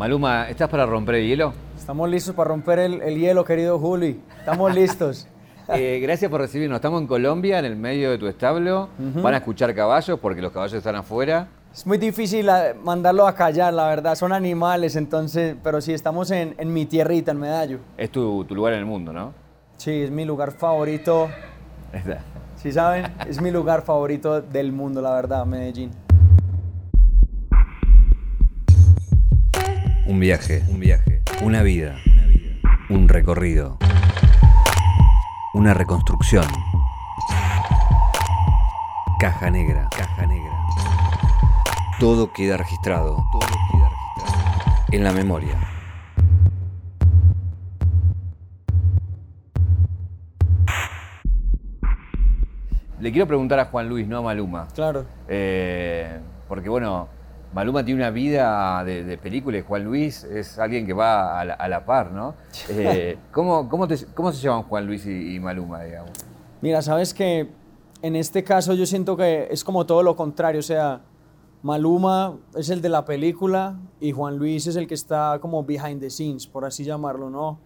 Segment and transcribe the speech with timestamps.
[0.00, 1.52] Maluma, ¿estás para romper el hielo?
[1.76, 4.18] Estamos listos para romper el, el hielo, querido Juli.
[4.38, 5.28] Estamos listos.
[5.72, 6.78] Eh, gracias por recibirnos.
[6.78, 8.88] Estamos en Colombia, en el medio de tu establo.
[8.98, 11.46] Van a escuchar caballos porque los caballos están afuera.
[11.72, 14.16] Es muy difícil ah, mandarlo a callar, la verdad.
[14.16, 15.54] Son animales, entonces.
[15.62, 17.78] Pero sí, estamos en, en mi tierrita, en Medallo.
[17.96, 19.32] Es tu, tu lugar en el mundo, ¿no?
[19.76, 21.28] Sí, es mi lugar favorito.
[22.56, 23.06] ¿Sí saben?
[23.28, 25.92] Es mi lugar favorito del mundo, la verdad, Medellín.
[30.10, 31.94] Un viaje, un viaje, una vida,
[32.88, 33.78] un recorrido,
[35.54, 36.44] una reconstrucción.
[39.20, 40.52] Caja negra, caja negra.
[42.00, 45.56] Todo queda registrado, todo queda registrado en la memoria.
[52.98, 54.66] Le quiero preguntar a Juan Luis, no a Maluma.
[54.74, 55.06] Claro.
[55.28, 57.08] Eh, porque bueno,
[57.52, 61.44] Maluma tiene una vida de, de película y Juan Luis es alguien que va a
[61.44, 62.34] la, a la par, ¿no?
[62.68, 66.10] Eh, ¿cómo, cómo, te- cómo se llevan Juan Luis y, y Maluma, digamos?
[66.62, 67.48] Mira, sabes que
[68.02, 71.00] en este caso yo siento que es como todo lo contrario, o sea,
[71.62, 76.00] Maluma es el de la película y Juan Luis es el que está como behind
[76.00, 77.58] the scenes, por así llamarlo, ¿no?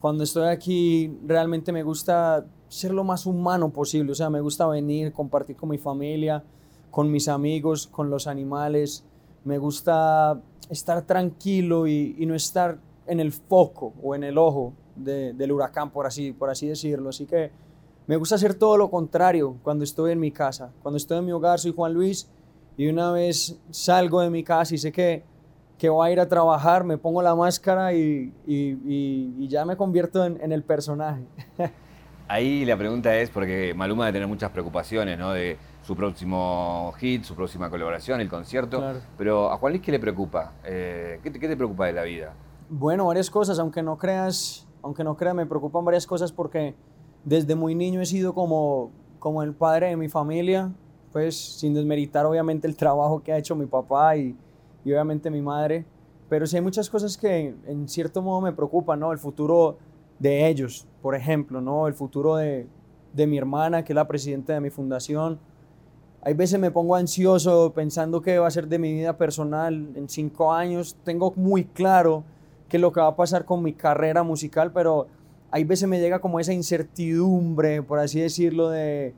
[0.00, 4.66] Cuando estoy aquí realmente me gusta ser lo más humano posible, o sea, me gusta
[4.66, 6.44] venir, compartir con mi familia,
[6.90, 9.04] con mis amigos, con los animales,
[9.44, 15.32] me gusta estar tranquilo y, no estar en el foco o en el ojo de-
[15.32, 17.50] del huracán, por así, por así decirlo, así que...
[18.06, 20.70] Me gusta hacer todo lo contrario cuando estoy en mi casa.
[20.82, 22.26] Cuando estoy en mi hogar soy Juan Luis
[22.78, 25.24] y una vez salgo de mi casa y sé que,
[25.76, 30.24] que voy a ir a trabajar, me pongo la máscara y, y- ya me convierto
[30.24, 31.22] en, en el personaje.
[32.28, 35.32] Ahí la pregunta es, porque Maluma debe tener muchas preocupaciones, ¿no?
[35.32, 35.58] De
[35.88, 38.76] su próximo hit, su próxima colaboración, el concierto.
[38.76, 38.98] Claro.
[39.16, 40.52] Pero a Juan Luis, ¿qué le preocupa?
[40.62, 42.34] Eh, ¿qué, te, qué te preocupa de la vida?
[42.68, 46.74] Bueno, varias cosas, aunque no creas, aunque no creas, me preocupan varias cosas porque
[47.24, 50.70] desde muy niño he sido como, como el padre de mi familia,
[51.10, 54.36] pues sin desmeritar obviamente el trabajo que ha hecho mi papá y,
[54.84, 55.86] y obviamente mi madre,
[56.28, 59.10] pero sí hay muchas cosas que en cierto modo me preocupan, ¿no?
[59.10, 59.78] El futuro
[60.18, 61.88] de ellos, por ejemplo, ¿no?
[61.88, 62.66] El futuro de,
[63.14, 65.47] de mi hermana, que es la presidenta de mi fundación.
[66.22, 70.08] Hay veces me pongo ansioso pensando qué va a ser de mi vida personal en
[70.08, 70.96] cinco años.
[71.04, 72.24] Tengo muy claro
[72.68, 75.06] qué es lo que va a pasar con mi carrera musical, pero
[75.50, 79.14] hay veces me llega como esa incertidumbre, por así decirlo, de,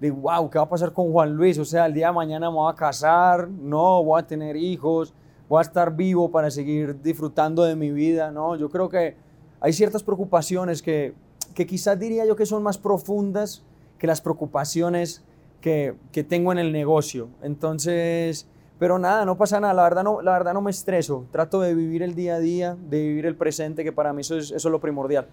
[0.00, 1.58] de wow, ¿qué va a pasar con Juan Luis?
[1.58, 5.12] O sea, el día de mañana me voy a casar, no, voy a tener hijos,
[5.48, 8.56] voy a estar vivo para seguir disfrutando de mi vida, ¿no?
[8.56, 9.16] Yo creo que
[9.60, 11.12] hay ciertas preocupaciones que,
[11.54, 13.64] que quizás diría yo que son más profundas
[13.98, 15.22] que las preocupaciones
[15.66, 17.28] que, que tengo en el negocio.
[17.42, 18.46] Entonces,
[18.78, 21.74] pero nada, no pasa nada, la verdad no, la verdad no me estreso, trato de
[21.74, 24.68] vivir el día a día, de vivir el presente, que para mí eso es, eso
[24.68, 25.26] es lo primordial.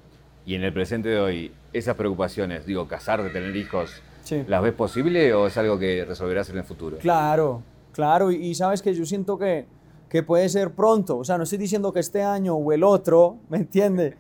[0.44, 4.44] Y en el presente de hoy, esas preocupaciones, digo, casarte, tener hijos, Sí.
[4.48, 6.98] ¿las ves posible o es algo que resolverás en el futuro?
[6.98, 7.62] Claro,
[7.92, 9.68] claro, y, y sabes que yo siento que,
[10.10, 13.38] que puede ser pronto, o sea, no estoy diciendo que este año o el otro,
[13.50, 14.16] ¿me entiendes?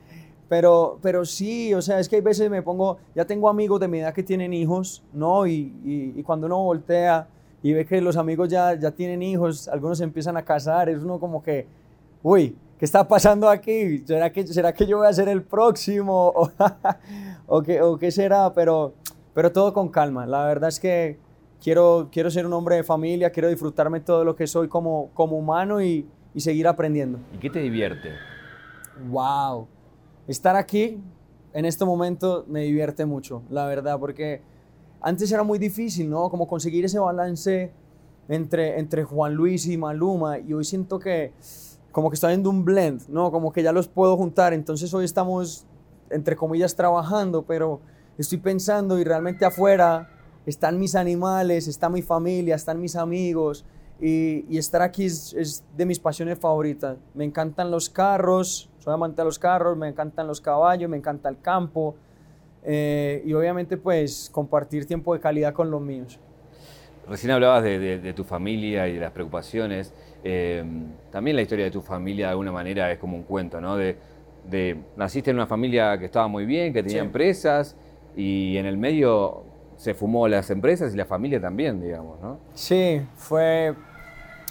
[0.53, 3.87] Pero, pero sí, o sea, es que hay veces me pongo, ya tengo amigos de
[3.87, 5.47] mi edad que tienen hijos, ¿no?
[5.47, 7.27] Y, y- y cuando uno voltea
[7.63, 10.99] y ve que los amigos ya, ya tienen hijos, algunos se empiezan a casar, es
[11.01, 11.65] uno como que,
[12.21, 14.03] uy, ¿qué está pasando aquí?
[14.05, 16.27] ¿Será que, será que yo voy a ser el próximo?
[16.35, 16.51] ¿O,
[17.47, 18.53] o qué, o qué será?
[18.53, 18.93] Pero,
[19.33, 20.27] pero todo con calma.
[20.27, 21.17] La verdad es que
[21.63, 25.35] quiero, quiero ser un hombre de familia, quiero disfrutarme todo lo que soy como, como
[25.35, 26.05] humano y,
[26.35, 27.17] y seguir aprendiendo.
[27.33, 28.09] ¿Y qué te divierte?
[29.09, 29.67] Wow.
[30.27, 31.01] Estar aquí
[31.53, 34.41] en este momento me divierte mucho, la verdad, porque
[35.01, 36.29] antes era muy difícil, ¿no?
[36.29, 37.71] Como conseguir ese balance
[38.29, 41.33] entre, entre Juan Luis y Maluma y hoy siento que
[41.91, 43.31] como que está viendo un blend, ¿no?
[43.31, 45.65] Como que ya los puedo juntar, entonces hoy estamos,
[46.09, 47.81] entre comillas, trabajando, pero
[48.17, 50.09] estoy pensando y realmente afuera
[50.45, 53.65] están mis animales, está mi familia, están mis amigos
[54.05, 56.97] y, y estar aquí es, es de mis pasiones favoritas.
[57.13, 61.29] Me encantan los carros, soy amante de los carros, me encantan los caballos, me encanta
[61.29, 61.95] el campo
[62.63, 66.19] eh, y obviamente pues compartir tiempo de calidad con los míos.
[67.07, 69.93] Recién hablabas de, de- de tu familia y de las preocupaciones.
[70.23, 70.63] Eh,
[71.09, 73.77] también la historia de tu familia de alguna manera es como un cuento, ¿no?
[73.77, 73.95] De,
[74.49, 77.05] de- naciste en una familia que estaba muy bien, que tenía Sí.
[77.05, 77.75] empresas
[78.17, 79.43] y en el medio
[79.77, 82.37] se fumó las empresas y la familia también, digamos, ¿no?
[82.53, 83.73] Sí, fue...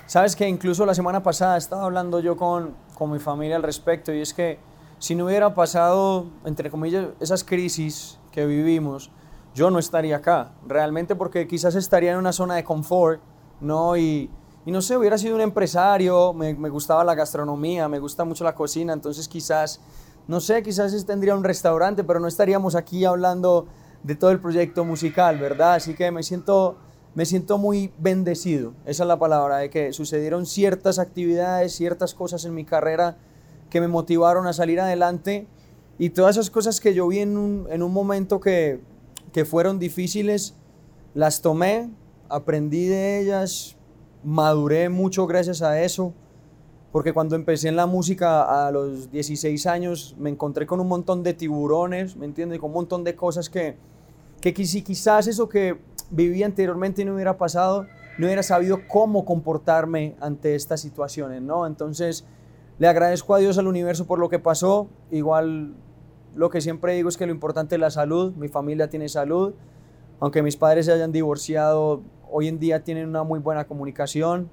[0.07, 4.13] Sabes que incluso la semana pasada estaba hablando yo con, con mi familia al respecto
[4.13, 4.59] y es que
[4.99, 9.11] si no hubiera pasado, entre comillas, esas crisis que vivimos,
[9.55, 13.21] yo no estaría acá, realmente porque quizás estaría en una zona de confort,
[13.61, 13.97] ¿no?
[13.97, 14.31] Y,
[14.65, 18.45] y no sé, hubiera sido un empresario, me, me, gustaba la gastronomía, me gusta mucho
[18.45, 19.81] la cocina, entonces quizás,
[20.29, 23.67] no sé, quizás tendría un restaurante, pero no estaríamos aquí hablando
[24.03, 25.75] de todo el proyecto musical, ¿verdad?
[25.75, 26.77] Así que me siento,
[27.14, 32.44] me siento muy bendecido, esa es la palabra, de que sucedieron ciertas actividades, ciertas cosas
[32.44, 33.17] en mi carrera
[33.69, 35.47] que me motivaron a salir adelante
[35.99, 38.81] y todas esas cosas que yo vi en un, en un momento que,
[39.32, 40.55] que fueron difíciles,
[41.14, 41.91] las tomé,
[42.29, 43.76] aprendí de ellas,
[44.25, 46.15] maduré mucho gracias a eso,
[46.93, 51.23] porque cuando empecé en la música a los 16 años me encontré con un montón
[51.23, 52.58] de tiburones, ¿me entiendes?
[52.58, 53.76] Con un montón de cosas que,
[54.41, 55.79] que quizás eso que
[56.12, 57.87] viví anteriormente no hubiera pasado,
[58.19, 61.67] no hubiera sabido cómo comportarme ante estas situaciones, ¿no?
[61.67, 62.26] Entonces,
[62.79, 64.88] le agradezco a Dios, al universo por lo que pasó.
[65.11, 65.75] Igual
[66.35, 69.55] lo que siempre digo es que lo importante es la salud, mi familia tiene salud,
[70.20, 74.49] aunque mis padres se hayan divorciado, hoy en día tienen una muy buena comunicación.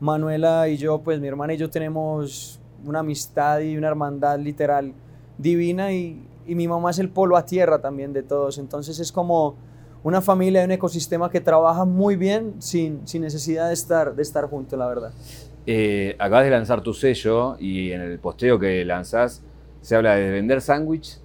[0.00, 4.92] Manuela y yo, pues mi hermana y yo tenemos una amistad y una hermandad literal
[5.38, 8.58] divina y, y mi mamá es el polo a tierra también de todos.
[8.58, 9.56] Entonces es como
[10.04, 14.22] una familia y un ecosistema que trabaja muy bien sin, sin necesidad de estar, de
[14.22, 15.12] estar juntos, la verdad.
[15.66, 19.42] Eh, acabas de lanzar tu sello y en el posteo que lanzás
[19.80, 21.18] se habla de vender sándwich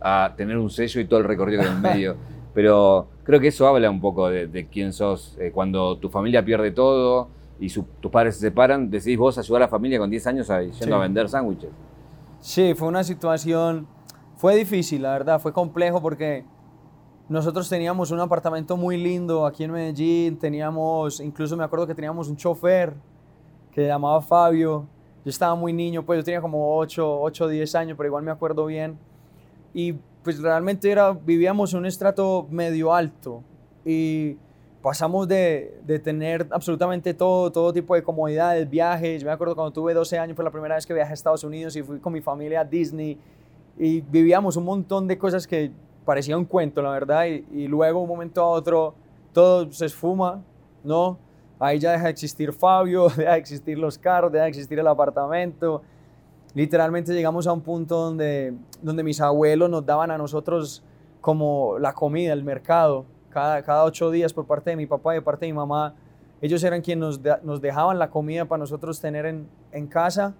[0.00, 2.16] a tener un sello y todo el recorrido que hay en medio.
[2.54, 5.36] Pero creo que eso habla un poco de, quién sos.
[5.38, 7.28] Eh, cuando tu familia pierde todo
[7.60, 10.62] y tus padres se separan, decidís vos ayudar a la familia con 10 años a,
[10.62, 11.70] yendo a vender sándwiches.
[12.40, 13.86] Sí, fue una situación,
[14.36, 16.44] fue difícil, la verdad, fue complejo porque
[17.32, 22.28] nosotros teníamos un apartamento muy lindo aquí en Medellín, teníamos, incluso me acuerdo que teníamos
[22.28, 22.92] un chofer
[23.72, 24.86] que llamaba Fabio.
[25.24, 28.30] Yo estaba muy niño, pues yo tenía como 8, 8 10 años, pero igual me
[28.30, 28.98] acuerdo bien.
[29.72, 33.42] Y pues realmente era, vivíamos en un estrato medio alto
[33.82, 34.36] y
[34.82, 39.24] pasamos de, de, tener absolutamente todo, todo tipo de comodidades, viajes.
[39.24, 41.74] Me acuerdo cuando tuve 12 años fue la primera vez que viajé a Estados Unidos
[41.76, 43.18] y fui con mi familia a Disney
[43.78, 45.72] y vivíamos un montón de cosas que
[46.04, 47.26] parecía un cuento, la verdad.
[47.26, 48.94] Y, y luego, un momento a otro,
[49.32, 50.42] todo se esfuma,
[50.84, 51.18] ¿no?
[51.58, 54.86] Ahí ya deja de existir Fabio, deja de existir los carros, deja de existir el
[54.88, 55.82] apartamento.
[56.54, 58.52] Literalmente llegamos a un punto donde,
[58.82, 60.82] donde mis abuelos nos daban a nosotros
[61.20, 65.18] como la comida, el mercado, cada, cada ocho días por parte de mi papá y
[65.18, 65.94] de parte de mi mamá.
[66.42, 70.34] Ellos eran quienes nos, nos dejaban la comida para nosotros tener en, en, casa.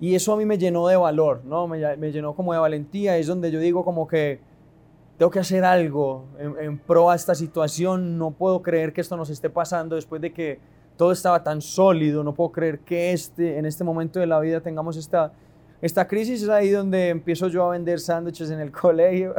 [0.00, 1.68] Y eso a mí me llenó de valor, ¿no?
[1.68, 3.18] Me, me llenó como de valentía.
[3.18, 4.40] Es donde yo digo como que
[5.18, 9.30] tengo que hacer algo en, pro a esta situación, no puedo creer que esto nos
[9.30, 10.60] esté pasando después de que
[10.96, 14.60] todo estaba tan sólido, no puedo creer que este, en este momento de la vida
[14.60, 15.32] tengamos esta,
[15.82, 19.34] esta crisis, es ahí donde empiezo yo a vender sándwiches en el colegio,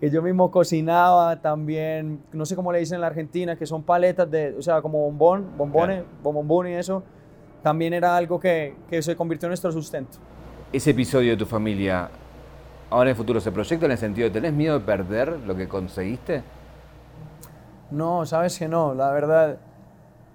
[0.00, 3.84] que yo mismo cocinaba también, no sé cómo le dicen en la Argentina, que son
[3.84, 7.04] paletas de, o sea, como bombón, bombones, bombón y eso,
[7.62, 10.18] también era algo que, que se convirtió en nuestro sustento.
[10.72, 12.10] Ese episodio de tu familia,
[12.90, 15.56] ahora en el futuro se proyecta en el sentido de, ¿tenés miedo de perder lo
[15.56, 16.42] que conseguiste?
[17.90, 19.58] No, sabes que no, la verdad,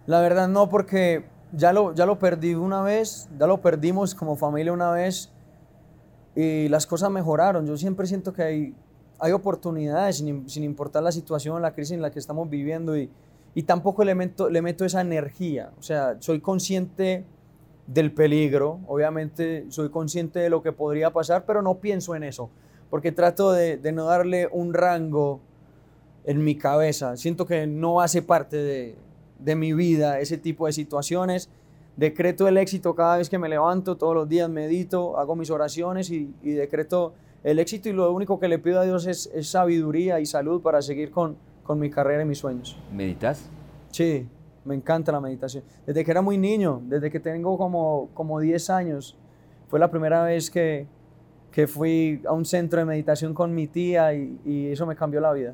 [0.07, 4.35] la verdad no, porque ya lo, ya lo perdí una vez, ya lo perdimos como
[4.35, 5.31] familia una vez
[6.35, 7.65] y las cosas mejoraron.
[7.65, 8.75] Yo siempre siento que hay,
[9.19, 13.09] hay oportunidades sin, sin importar la situación, la crisis en la que estamos viviendo y,
[13.53, 15.71] y tampoco le meto, le meto esa energía.
[15.79, 17.25] O sea, soy consciente
[17.87, 22.49] del peligro, obviamente soy consciente de lo que podría pasar, pero no pienso en eso,
[22.89, 25.39] porque trato de, no darle un rango
[26.23, 27.15] en mi cabeza.
[27.17, 28.95] Siento que no hace parte de,
[29.39, 31.49] de, mi vida ese tipo de situaciones.
[31.95, 36.09] Decreto el éxito cada vez que me levanto, todos los días medito, hago mis oraciones
[36.09, 37.13] y, y decreto
[37.43, 40.61] el éxito y lo único que le pido a Dios es, es sabiduría y salud
[40.61, 42.75] para seguir con, con mi carrera y mis sueños.
[42.91, 43.47] ¿Meditas?
[43.91, 44.27] Sí,
[44.65, 45.63] me encanta la meditación.
[45.85, 49.17] Desde que era muy niño, desde que tengo como, como 10 años,
[49.69, 50.87] fue la primera vez que,
[51.51, 55.21] que fui a un centro de meditación con mi tía y, y, eso me cambió
[55.21, 55.53] la vida.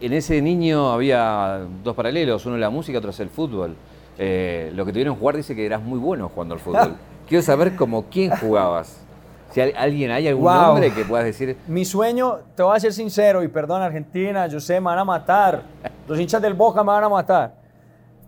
[0.00, 3.74] En ese niño había dos paralelos, uno la música, otro es el fútbol.
[4.18, 6.96] Eh, lo que te vieron jugar dice que eras muy bueno jugando al fútbol.
[7.28, 9.02] Quiero saber como quién jugabas.
[9.50, 10.66] Si hay, alguien hay algún wow.
[10.66, 11.56] nombre que puedas decir.
[11.66, 15.04] Mi sueño, te voy a ser sincero, y perdón Argentina, yo sé, me van a
[15.04, 15.62] matar.
[16.06, 17.65] Los hinchas del Boca me van a matar.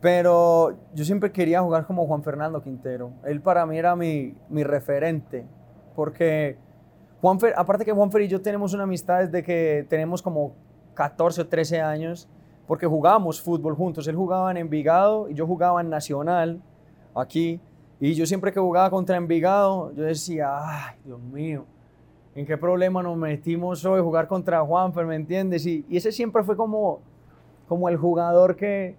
[0.01, 3.13] Pero yo siempre quería jugar como Juan Fernando Quintero.
[3.25, 5.45] Él para mí era mi, mi referente.
[5.97, 6.57] Porque
[7.21, 10.53] Juanfer, aparte que Juanfer y yo tenemos una amistad desde que tenemos como
[10.95, 12.29] 14 o 13 años,
[12.67, 14.07] porque jugábamos fútbol juntos.
[14.07, 16.63] Él jugaba en Envigado y yo jugaba en Nacional,
[17.15, 17.61] aquí.
[17.99, 21.65] Y yo siempre que jugaba contra Envigado, yo decía, ay, Dios mío,
[22.37, 25.67] ¿en qué problema nos metimos hoy jugar contra Juanfer, me entiendes?
[25.67, 27.01] Y, y ese siempre fue como,
[27.67, 28.97] como el jugador que,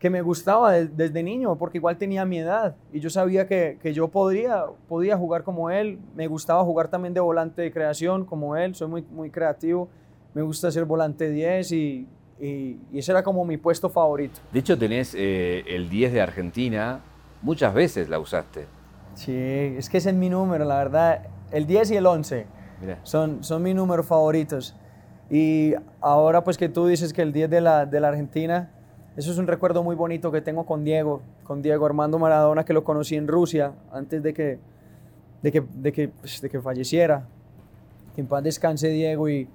[0.00, 3.92] que me gustaba desde niño, porque igual tenía mi edad y yo sabía que, que,
[3.92, 5.98] yo podría, podía jugar como él.
[6.16, 9.90] Me gustaba jugar también de volante de creación como él, soy muy, muy creativo.
[10.32, 12.08] Me gusta ser volante 10 y,
[12.40, 14.40] y, ese era como mi puesto favorito.
[14.50, 17.00] De hecho, tenés eh, el 10 de Argentina,
[17.42, 18.64] muchas veces la usaste.
[19.14, 21.28] Sí, es que ese es mi número, la verdad.
[21.50, 22.46] El 10 y el 11
[23.02, 24.74] son, son mis números favoritos.
[25.28, 28.70] Y ahora pues que tú dices que el 10 de la, de la Argentina
[29.20, 32.72] eso es un recuerdo muy bonito que tengo con Diego, con Diego Armando Maradona, que
[32.72, 34.58] lo conocí en Rusia antes de que,
[35.42, 37.26] de que, de que, pues, de que falleciera.
[38.14, 39.46] Que en paz descanse Diego y,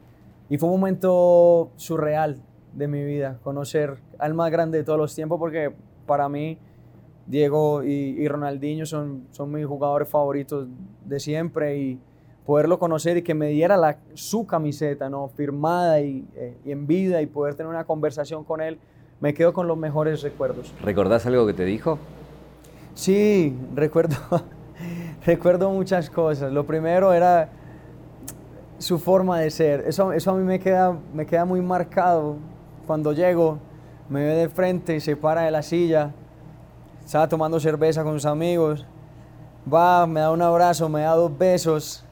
[0.50, 2.38] y fue un momento surreal
[2.74, 5.74] de mi vida, conocer al más grande de todos los tiempos, porque
[6.06, 6.60] para mí
[7.26, 10.68] Diego y, y, Ronaldinho son, son mis jugadores favoritos
[11.06, 12.00] de siempre y
[12.46, 15.30] poderlo conocer y que me diera la, su camiseta, ¿no?
[15.30, 18.78] firmada y, eh, y en vida y poder tener una conversación con él
[19.20, 20.74] me quedo con los mejores recuerdos.
[20.82, 21.98] ¿Recordás algo que te dijo?
[22.94, 24.16] Sí, recuerdo,
[25.26, 26.52] recuerdo muchas cosas.
[26.52, 27.50] Lo primero era
[28.78, 29.86] su forma de ser.
[29.88, 32.38] Eso, eso a mí me queda, me queda muy marcado.
[32.86, 33.60] Cuando llego,
[34.10, 36.12] me ve de frente, se para de la silla,
[37.04, 38.86] estaba tomando cerveza con sus amigos,
[39.72, 42.06] va, me da un abrazo, me da dos besos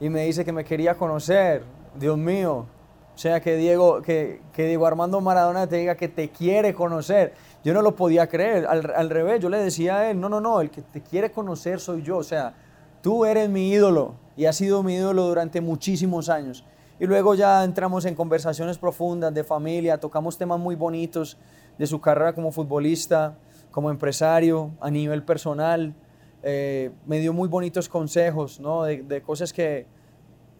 [0.00, 1.64] y me dice que me quería conocer.
[1.98, 2.66] Dios mío,
[3.14, 7.34] o sea, que Diego, que, que Diego Armando Maradona te diga que te quiere conocer.
[7.62, 8.66] Yo no lo podía creer.
[8.66, 11.30] Al, al, revés, yo le decía a él, no, no, no, el que te quiere
[11.30, 12.16] conocer soy yo.
[12.18, 12.54] O sea,
[13.02, 16.64] tú eres mi ídolo y has sido mi ídolo durante muchísimos años.
[16.98, 21.36] Y luego ya entramos en conversaciones profundas de familia, tocamos temas muy bonitos
[21.78, 23.36] de su carrera como futbolista,
[23.70, 25.94] como empresario, a nivel personal.
[26.42, 28.82] Eh, me dio muy bonitos consejos, ¿no?
[28.82, 29.86] De, de cosas que,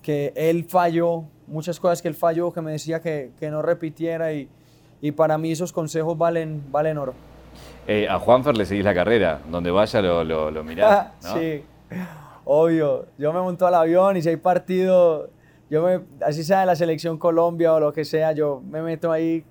[0.05, 4.33] que él falló muchas cosas que él falló, que me decía que, que no repitiera
[4.33, 4.49] y,
[5.01, 7.15] y, para mí esos consejos valen, valen oro.
[7.87, 11.09] Eh, a Juanfer le seguís la carrera, donde vaya lo, lo, lo mirás.
[11.23, 11.35] ¿no?
[11.35, 11.63] sí,
[12.45, 13.07] obvio.
[13.19, 15.31] Yo me monto al avión y si hay partido,
[15.71, 19.13] yo me, así sea de la selección Colombia o lo que sea, yo me meto
[19.13, 19.45] ahí,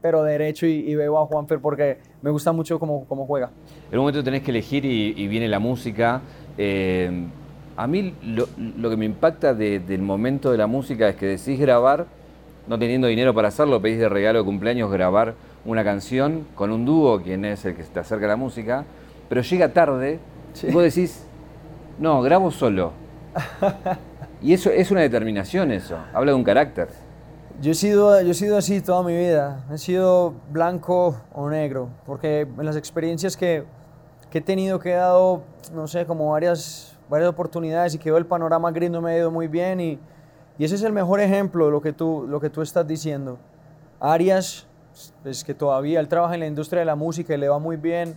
[0.00, 3.50] pero derecho y, y veo a Juanfer porque me gusta mucho cómo, cómo juega.
[3.90, 6.22] En un momento tenés que elegir y, y viene la música.
[6.58, 7.26] Eh,
[7.76, 12.06] a mí lo, que me impacta del momento de la música es que decís grabar,
[12.66, 16.84] no teniendo dinero para hacerlo, pedís de regalo de cumpleaños grabar una canción con un
[16.84, 18.84] dúo, quien es el que te acerca a la música,
[19.28, 20.18] pero llega tarde
[20.62, 21.24] y vos decís,
[21.98, 22.92] no, grabo solo.
[24.42, 26.88] y eso es una determinación eso, habla de un carácter.
[27.60, 31.90] Yo he, sido, yo he sido así toda mi vida, he sido blanco o negro,
[32.06, 33.64] porque en las experiencias que,
[34.30, 38.24] que he tenido que he dado, no sé, como varias varias oportunidades y quedó el
[38.24, 39.98] panorama gris no me ha ido muy bien y,
[40.58, 43.38] y, ese es el mejor ejemplo de lo que tú, lo que tú estás diciendo.
[44.00, 44.66] Arias,
[45.22, 47.76] es que todavía él trabaja en la industria de la música y le va muy
[47.76, 48.16] bien.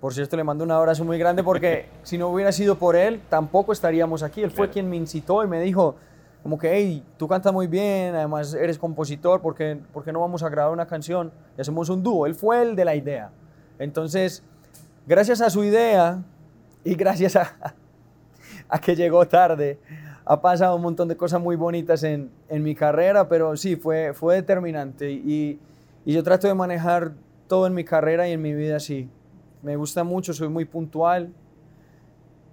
[0.00, 3.20] Por cierto, le mando un abrazo muy grande porque si no hubiera sido por él,
[3.28, 4.40] tampoco estaríamos aquí.
[4.40, 5.96] Él fue quien me incitó y me dijo,
[6.44, 10.20] como que, hey, tú cantas muy bien, además eres compositor, ¿por qué, ¿por qué no
[10.20, 12.26] vamos a grabar una canción y hacemos un dúo?
[12.26, 13.32] Él fue el de la idea.
[13.80, 14.44] Entonces,
[15.08, 16.22] gracias a su idea
[16.84, 17.74] y gracias a,
[18.76, 19.78] a que llegó tarde.
[20.24, 24.14] Ha pasado un montón de cosas muy bonitas en, en mi carrera, pero sí, fue,
[24.14, 25.60] fue determinante y,
[26.06, 27.12] y, yo trato de manejar
[27.48, 29.08] todo en mi carrera y en mi vida así.
[29.62, 31.32] Me gusta mucho, soy muy puntual,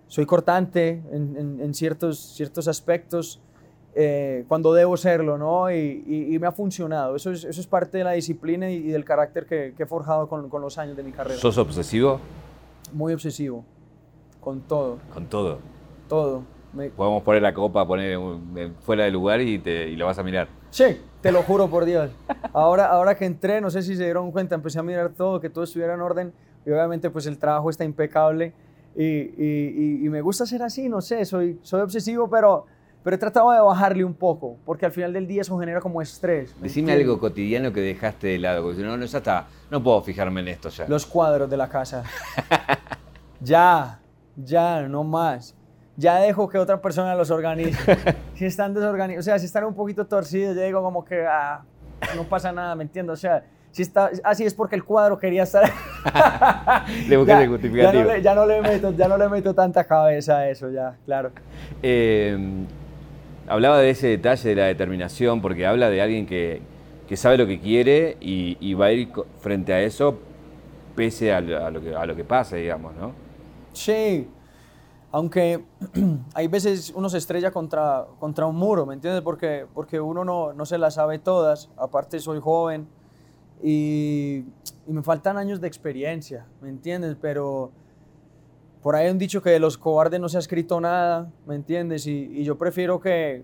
[0.08, 3.40] soy cortante en, en, ciertos, ciertos aspectos
[3.96, 5.72] eh, cuando debo serlo, ¿no?
[5.72, 7.16] Y, y, y, me ha funcionado.
[7.16, 10.28] Eso es, eso es parte de la disciplina y, del carácter que, que he forjado
[10.28, 11.40] con, con los años de mi carrera.
[11.40, 12.20] ¿Sos obsesivo?
[12.92, 13.64] Muy obsesivo,
[14.42, 14.98] con todo.
[15.14, 15.79] Con todo
[16.10, 16.44] todo.
[16.96, 18.20] Podemos poner la copa, poner
[18.82, 20.48] fuera de lugar y, te, y lo vas a mirar.
[20.70, 22.12] Sí, te lo juro por Dios.
[22.54, 25.50] Ahora, ahora que entré, no sé si se dieron cuenta, empecé a mirar todo, que
[25.50, 26.34] todo estuviera en orden
[26.66, 28.54] y obviamente pues el trabajo está impecable
[28.96, 32.66] y, y, y me gusta ser así, no sé, soy, soy obsesivo, pero,
[33.04, 36.02] pero he tratado de bajarle un poco, porque al final del día eso genera como
[36.02, 36.56] estrés.
[36.62, 40.04] Decime algo cotidiano que dejaste de lado, porque si no, no, ya está, no puedo
[40.04, 40.88] fijarme en esto ya.
[40.88, 42.04] Los cuadros de la casa.
[43.42, 44.00] ya,
[44.36, 45.56] ya, no más
[46.00, 47.78] ya dejo que otra persona los organice.
[48.36, 51.62] si están desorganizados, o sea, si están un poquito torcidos, yo digo como que ah,
[52.16, 53.14] no pasa nada, ¿me entiendo?
[53.14, 55.70] O sea, si está así es porque el cuadro quería estar.
[57.08, 60.38] le ya, ya, no le, ya, no le meto, ya no le meto tanta cabeza
[60.38, 61.32] a eso, ya, claro.
[61.84, 62.66] Eh,
[63.48, 66.62] hablaba de ese detalle de la determinación, porque habla de alguien que,
[67.10, 69.10] que sabe lo que quiere y, y, va a ir
[69.42, 70.18] frente a eso
[70.96, 73.12] pese a, a, lo que, a lo que pase, digamos, ¿no?
[73.74, 74.28] Sí,
[75.12, 75.66] aunque
[76.34, 79.22] hay veces uno se estrella contra, contra un muro, ¿me entiendes?
[79.22, 82.88] Porque, porque uno no, no se las sabe todas, aparte soy joven
[83.64, 84.46] y,
[84.88, 87.18] y me faltan años de experiencia, ¿me entiendes?
[87.20, 87.72] Pero
[88.82, 91.56] por ahí hay un dicho que de los cobardes no se ha escrito nada, ¿me
[91.56, 92.08] entiendes?
[92.08, 93.44] Y, y yo prefiero que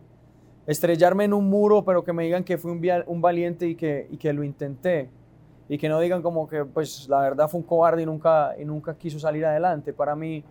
[0.67, 4.07] estrellarme en un muro, pero que me digan que fui un, un valiente y que,
[4.10, 5.10] y que lo intenté.
[5.67, 8.65] Y que no digan como que, pues, la verdad fue un cobarde y nunca, y
[8.65, 9.93] nunca quiso salir adelante.
[9.93, 10.43] Para mí,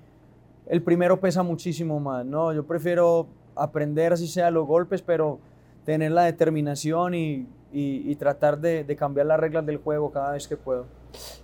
[0.67, 2.53] el primero pesa muchísimo más, ¿no?
[2.53, 5.39] Yo prefiero aprender así sea los golpes, pero
[5.85, 10.49] tener la determinación y, y, tratar de, de, cambiar las reglas del juego cada vez
[10.49, 10.87] que puedo.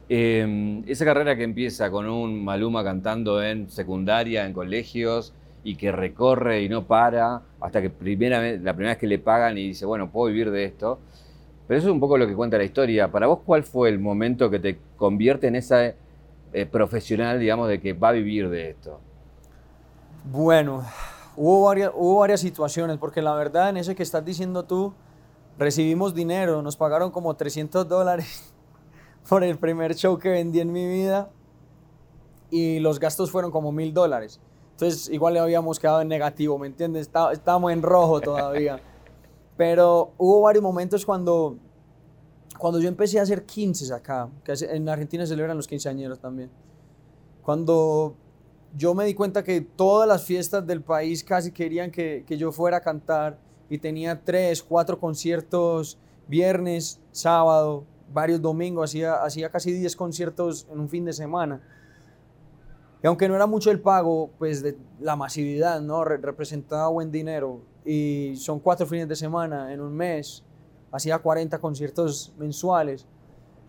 [0.08, 5.92] Eh, esa carrera que empieza con un Maluma cantando en secundaria, en colegios, y que
[5.92, 9.84] recorre y no para, hasta que primera la primera vez que le pagan y dice,
[9.84, 10.98] bueno, puedo vivir de esto.
[11.66, 13.08] Pero eso es un poco lo que cuenta la historia.
[13.08, 15.94] Para vos, ¿cuál fue el momento que te convierte en esa
[16.52, 19.00] eh, profesional, digamos, de que va a vivir de esto?
[20.24, 20.84] Bueno,
[21.36, 24.92] hubo varias, hubo varias situaciones, porque la verdad en ese que estás diciendo tú,
[25.58, 28.52] recibimos dinero, nos pagaron como 300 dólares
[29.28, 31.30] por el primer show que vendí en mi vida
[32.50, 34.40] y los gastos fueron como mil dólares.
[34.72, 37.10] Entonces igual le habíamos quedado en negativo, ¿me entiendes?
[37.32, 38.80] estábamos en rojo todavía.
[39.56, 41.56] Pero hubo varios momentos cuando,
[42.58, 46.50] cuando yo empecé a hacer 15 acá, que en Argentina se celebran los quinceañeros también.
[47.42, 48.16] Cuando
[48.76, 52.52] yo me di cuenta que todas las fiestas del país casi querían que, que yo
[52.52, 55.98] fuera a cantar y tenía tres, cuatro conciertos
[56.30, 61.60] viernes, sábado, varios domingos, hacía, hacía casi 10 conciertos en un fin de semana.
[63.02, 66.04] Y aunque no era mucho el pago, pues de la masividad, ¿no?
[66.04, 67.62] representaba buen dinero.
[67.84, 70.44] Y son cuatro fines de semana en un mes.
[70.92, 73.06] Hacía 40 conciertos mensuales.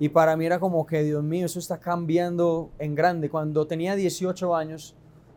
[0.02, 3.30] Y para mí era como que, Dios mío, eso está cambiando en grande.
[3.30, 4.96] Cuando tenía 18 años,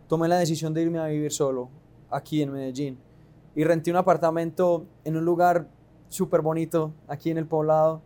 [0.08, 1.68] tomé la decisión de irme a vivir solo,
[2.10, 2.98] aquí en Medellín.
[3.54, 5.68] Y renté un apartamento en un lugar
[6.08, 8.00] súper bonito, aquí en el poblado.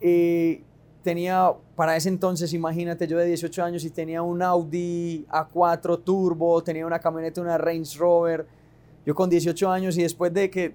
[0.00, 0.64] Y
[1.04, 6.60] tenía, para ese entonces, imagínate, yo de 18 años y tenía un Audi A4 Turbo,
[6.64, 8.48] tenía una camioneta, una Range Rover.
[9.06, 10.74] Yo con 18 años y después de que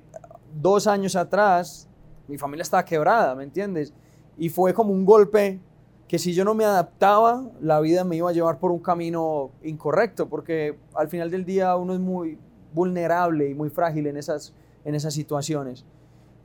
[0.62, 1.90] dos años atrás,
[2.30, 3.94] mi familia estaba quebrada, ¿me entiendes?
[4.40, 5.60] Y fue como un golpe
[6.08, 9.52] que si yo no me adaptaba, la vida me iba a llevar por un camino
[9.64, 12.40] incorrecto, porque al final del día uno es muy
[12.74, 14.54] vulnerable y muy frágil en esas,
[14.86, 15.86] en esas situaciones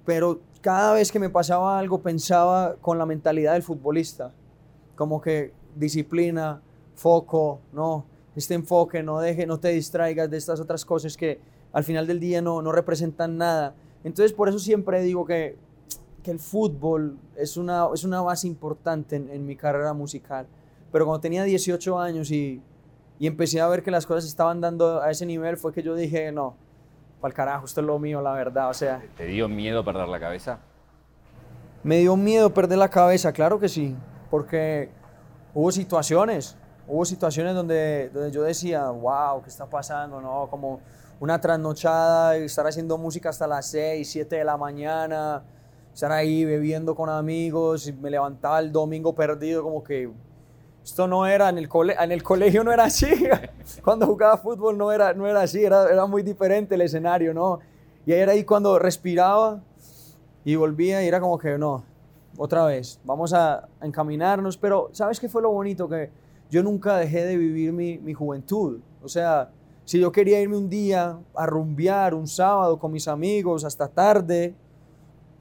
[0.05, 4.33] pero cada vez que me pasaba algo pensaba con la mentalidad del futbolista,
[4.97, 6.61] como que disciplina,
[6.95, 8.05] foco, no,
[8.37, 11.41] este enfoque, no deje, no te distraigas de estas otras cosas que
[11.73, 13.75] al final del día no, no representan nada.
[14.05, 15.57] Entonces por eso siempre digo que,
[16.25, 20.47] que el fútbol es una, es una base importante en, en mi carrera musical.
[20.91, 22.61] Pero cuando tenía 18 años y,
[23.19, 25.95] y empecé a ver que las cosas estaban dando a ese nivel, fue que yo
[25.95, 26.57] dije, no,
[27.23, 29.03] al carajo, esto es lo mío, la verdad, o sea.
[29.17, 30.59] ¿Te dio miedo perder la cabeza?
[31.83, 33.97] Me dio miedo perder la cabeza, claro que sí,
[34.31, 34.91] porque
[35.55, 36.57] hubo situaciones,
[36.87, 40.21] hubo situaciones donde, donde yo decía, wow, ¿qué está pasando?
[40.21, 40.81] No, como
[41.21, 45.43] una trasnochada, estar haciendo música hasta las 6, 7 de la mañana,
[45.95, 50.11] estar ahí bebiendo con amigos, y me levantaba el domingo perdido, como que
[50.83, 51.69] esto no era, en el,
[52.01, 53.07] en el colegio no era así.
[53.85, 57.61] Cuando jugaba fútbol no era, no era así, era, era muy diferente el escenario, ¿no?
[58.05, 59.63] Y era ahí cuando respiraba
[60.45, 61.85] y volvía y era como que, no,
[62.37, 64.59] otra vez, vamos a encaminarnos.
[64.59, 65.89] Pero, ¿sabes qué fue lo bonito?
[65.89, 66.11] Que
[66.51, 68.81] yo nunca dejé de vivir mi, mi juventud.
[69.03, 69.51] O sea,
[69.87, 74.55] si yo quería irme un día a rumbear un sábado con mis amigos hasta tarde,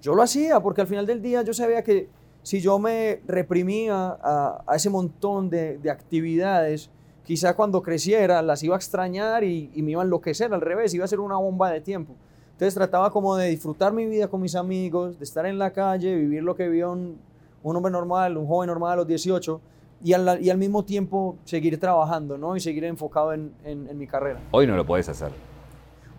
[0.03, 2.09] yo lo hacía porque al final del día yo sabía que
[2.43, 6.89] si yo me reprimía a, ese montón de, actividades,
[7.23, 11.05] quizá cuando creciera las iba a extrañar y, me iba a enloquecer, al revés, iba
[11.05, 12.15] a ser una bomba de tiempo.
[12.51, 16.13] Entonces trataba como de disfrutar mi vida con mis amigos, de estar en la calle,
[16.15, 17.17] vivir lo que vio un,
[17.63, 19.61] hombre normal, un joven normal a los 18,
[20.03, 22.57] y al, y al, mismo tiempo seguir trabajando, ¿no?
[22.57, 24.41] Y seguir enfocado en, en, mi carrera.
[24.51, 25.31] Hoy no lo puedes hacer.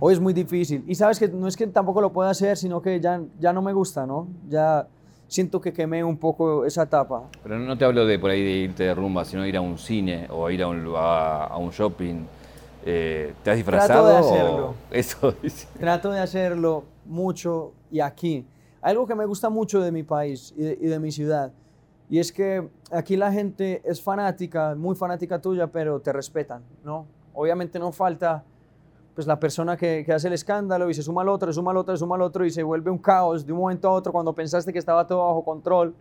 [0.01, 0.85] Hoy es muy difícil.
[0.87, 3.63] Y sabes que no es que tampoco lo pueda hacer, sino que ya, ya no
[3.63, 4.29] me gusta, ¿no?
[4.49, 4.87] Ya
[5.29, 7.25] siento que quemé un poco esa etapa.
[7.43, 9.79] Pero no te hablo de por ahí de irte de rumba, sino ir a un
[9.79, 12.27] cine o ir a un, a, un shopping.
[12.85, 14.05] Eh, ¿Te has disfrazado?
[14.05, 14.75] Trato de hacerlo.
[14.91, 15.35] Eso
[15.79, 18.45] Trato de hacerlo mucho y aquí.
[18.83, 21.53] Algo que me gusta mucho de mi país y de, y de mi ciudad.
[22.11, 27.07] Y es que aquí la gente es fanática, muy fanática tuya, pero te respetan, ¿no?
[27.33, 28.45] Obviamente no falta
[29.15, 31.77] pues la persona que, hace el escándalo y se suma al otro, se suma al
[31.77, 34.13] otro, se suma al otro y se vuelve un caos de un momento a otro
[34.13, 35.95] cuando pensaste que estaba todo bajo control.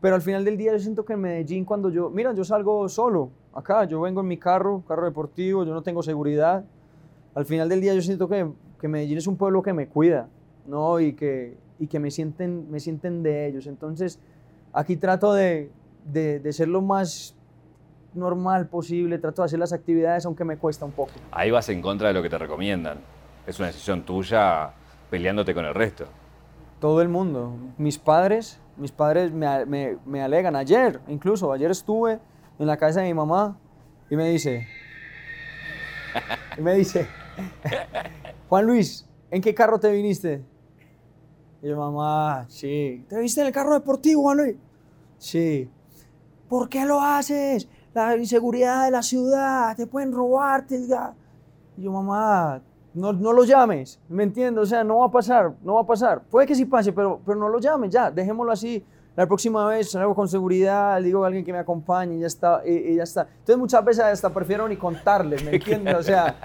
[0.00, 2.88] Pero al final del día yo siento que en Medellín cuando yo, mira, yo salgo
[2.88, 6.64] solo acá, yo vengo en mi carro, carro deportivo, yo no tengo seguridad.
[7.34, 8.48] Al final del día yo siento que,
[8.80, 10.28] que Medellín es un pueblo que me cuida,
[10.66, 10.98] ¿no?
[10.98, 13.68] Y que, y que me, sienten, me sienten de ellos.
[13.68, 14.18] Entonces
[14.72, 15.70] aquí trato de,
[16.12, 17.36] de, de ser lo más
[18.14, 21.12] normal posible, trato de hacer las actividades aunque me cuesta un poco.
[21.30, 22.98] Ahí vas en contra de lo que te recomiendan.
[23.46, 24.70] Es una decisión tuya
[25.10, 26.06] peleándote con el resto.
[26.80, 27.54] Todo el mundo.
[27.76, 30.54] Mis padres, mis padres me, me, me alegan.
[30.54, 32.20] Ayer, incluso, ayer estuve
[32.58, 33.56] en la casa de mi mamá
[34.10, 34.66] y me dice,
[36.56, 37.06] y me dice,
[38.48, 40.42] Juan Luis, ¿en qué carro te viniste?
[41.62, 43.04] Y yo, mamá, sí.
[43.08, 44.56] ¿Te viniste en el carro deportivo, Juan Luis?
[45.18, 45.68] Sí.
[46.48, 47.68] ¿Por qué lo haces?
[48.06, 50.76] La inseguridad de la ciudad, te pueden robarte.
[51.76, 52.62] Y yo, mamá,
[52.94, 54.62] no, no lo llames, ¿me entiendes?
[54.62, 56.22] O sea, no va a pasar, no va a pasar.
[56.22, 58.84] Puede que sí pase, pero, pero no lo llames, ya, dejémoslo así.
[59.16, 62.62] La próxima vez salgo con seguridad, digo a alguien que me acompañe y ya está,
[62.64, 63.22] y, ya está.
[63.22, 65.96] Entonces muchas veces hasta prefiero ni contarles, ¿me entiendes?
[65.96, 66.36] O sea,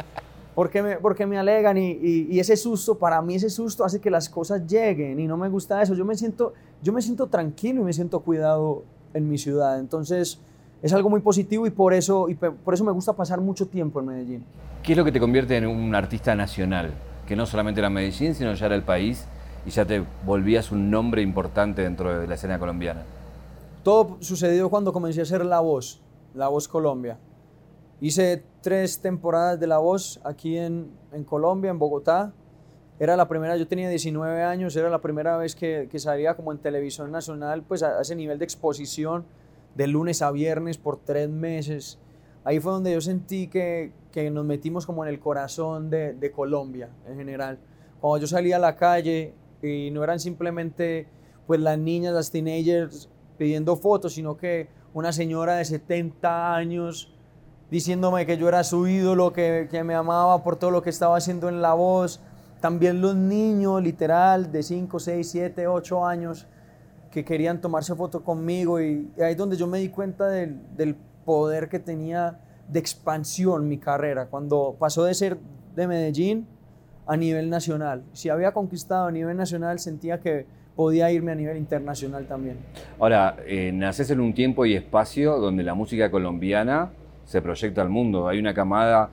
[0.55, 4.01] porque me, porque me alegan y, y, y, ese susto, para mí ese susto hace
[4.01, 5.93] que las cosas lleguen y no me gusta eso.
[5.93, 9.79] Yo me siento, yo me siento tranquilo y me siento cuidado en mi ciudad.
[9.79, 10.39] Entonces
[10.83, 14.01] es algo muy positivo y por eso, y por eso me gusta pasar mucho tiempo
[14.01, 14.43] en Medellín.
[14.83, 16.91] ¿Qué es lo que te convierte en un artista nacional?
[17.25, 19.25] Que no solamente era Medellín, sino ya era el país
[19.65, 23.03] y ya te volvías un nombre importante dentro de la escena colombiana.
[23.81, 26.01] Todo sucedió cuando comencé a hacer La Voz,
[26.33, 27.17] La Voz Colombia.
[28.01, 32.33] Hice tres temporadas de La Voz aquí en, en Colombia, en Bogotá.
[32.99, 36.51] Era la primera, yo tenía 19 años, era la primera vez que, que salía como
[36.51, 39.23] en televisión nacional, pues a, a ese nivel de exposición
[39.75, 41.99] de lunes a viernes por tres meses.
[42.43, 46.89] Ahí fue donde yo sentí que, que nos metimos como en el corazón de, Colombia
[47.07, 47.59] en general.
[47.99, 51.07] Cuando yo salía a la calle y no eran simplemente
[51.47, 57.13] pues las niñas, las teenagers pidiendo fotos, sino que una señora de 70 años
[57.71, 61.17] diciéndome que yo era su ídolo, que, que me amaba por todo lo que estaba
[61.17, 62.21] haciendo en la voz.
[62.61, 66.47] También los niños, literal, de 5, 6, 7, 8 años,
[67.13, 70.95] que querían tomarse foto conmigo y, ahí es donde yo me di cuenta del, del,
[71.23, 75.37] poder que tenía de expansión mi carrera, cuando pasó de ser
[75.73, 76.45] de Medellín
[77.05, 78.03] a nivel nacional.
[78.11, 80.45] Si había conquistado a nivel nacional, sentía que
[80.75, 82.57] podía irme a nivel internacional también.
[82.99, 86.91] Ahora, eh, naces en un tiempo y espacio donde la música colombiana
[87.23, 88.27] se proyecta al mundo.
[88.27, 89.09] Hay una camada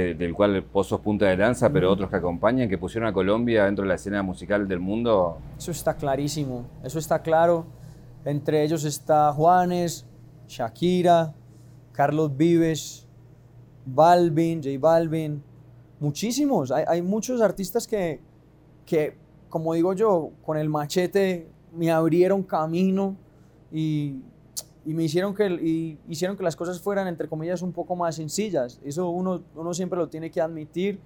[0.00, 3.64] del cual vos sos punta de lanza, pero otros que acompañan, que pusieron a Colombia
[3.64, 5.38] dentro de la escena musical del mundo.
[5.56, 7.66] Eso está clarísimo, eso está claro.
[8.24, 10.06] Entre ellos está Juanes,
[10.48, 11.34] Shakira,
[11.92, 13.06] Carlos Vives,
[13.84, 15.42] Balvin, J Balvin,
[16.00, 16.70] muchísimos.
[16.70, 18.20] Hay, hay muchos artistas que,
[18.84, 19.16] que,
[19.48, 23.16] como digo yo, con el machete me abrieron camino
[23.70, 24.16] y
[24.86, 28.14] y me hicieron que, y hicieron que las cosas fueran, entre comillas, un poco más
[28.14, 28.80] sencillas.
[28.84, 31.00] Eso uno, uno siempre lo tiene que admitir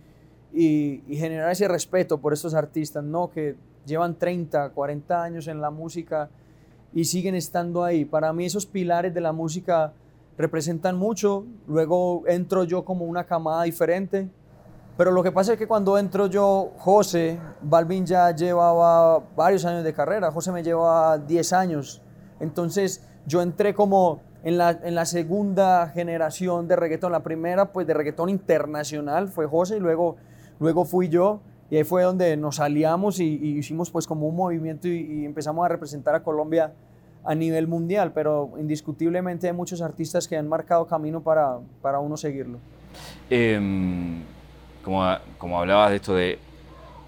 [0.53, 3.31] y, y, generar ese respeto por estos artistas, ¿no?
[3.31, 6.29] Que llevan 30, 40 años en la música
[6.93, 8.05] y siguen estando ahí.
[8.05, 9.95] Para mí esos pilares de la música
[10.37, 11.47] representan mucho.
[11.67, 14.29] Luego entro yo como una camada diferente.
[14.99, 19.85] Pero lo que pasa es que cuando entro yo, José, Balvin ya llevaba varios años
[19.85, 22.03] de carrera, José me lleva 10 años.
[22.41, 27.13] Entonces, yo entré como en la, en la, segunda generación de reggaetón.
[27.13, 30.17] La primera, pues de reggaetón internacional fue José y luego,
[30.59, 31.41] luego fui yo.
[31.71, 35.65] Y ahí fue donde nos aliamos y, y hicimos pues como un movimiento y, empezamos
[35.65, 36.73] a representar a Colombia
[37.25, 38.13] a nivel mundial.
[38.13, 42.59] Pero indiscutiblemente hay muchos artistas que han marcado camino para, para uno seguirlo.
[43.29, 43.61] Eh,
[44.83, 45.05] como,
[45.39, 46.39] como hablabas de esto de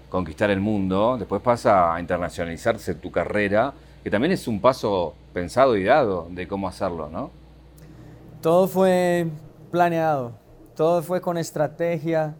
[0.07, 3.73] conquistar el mundo, después pasa a internacionalizarse tu carrera,
[4.03, 7.31] que también es un paso pensado y dado de cómo hacerlo, ¿no?
[8.41, 9.27] Todo fue
[9.71, 10.33] planeado,
[10.75, 12.35] todo fue con estrategia,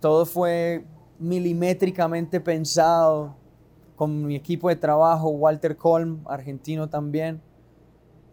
[0.00, 0.84] todo fue
[1.18, 3.36] milimétricamente pensado
[3.94, 7.40] con mi equipo de trabajo, Walter Colm, argentino también,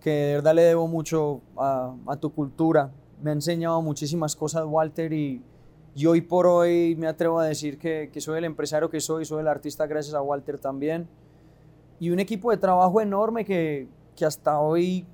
[0.02, 2.92] que de verdad le debo mucho a, tu cultura.
[3.22, 5.44] Me ha enseñado muchísimas cosas, Walter, y,
[5.94, 9.26] y hoy por hoy me atrevo a decir que, que soy el empresario que soy,
[9.26, 11.08] soy el artista gracias a Walter también
[12.00, 15.06] y un equipo de trabajo enorme que, que hasta hoy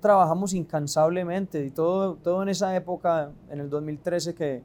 [0.00, 4.62] trabajamos incansablemente y todo, todo en esa época, en el 2013, que,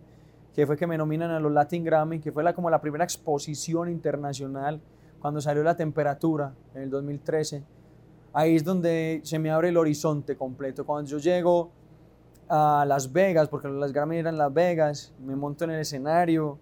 [0.53, 3.03] que fue que me nominan a los Latin Grammy, que fue la, como la primera
[3.03, 4.79] exposición internacional
[5.19, 7.63] cuando salió la temperatura en el 2013.
[8.31, 10.85] Ahí es donde se me abre el horizonte completo.
[10.85, 11.71] Cuando yo llego
[12.47, 16.57] a Las Vegas, porque las Grammy eran Las Vegas, me monto en el escenario,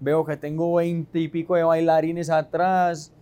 [0.00, 3.12] veo que tengo 20 y pico de bailarines atrás,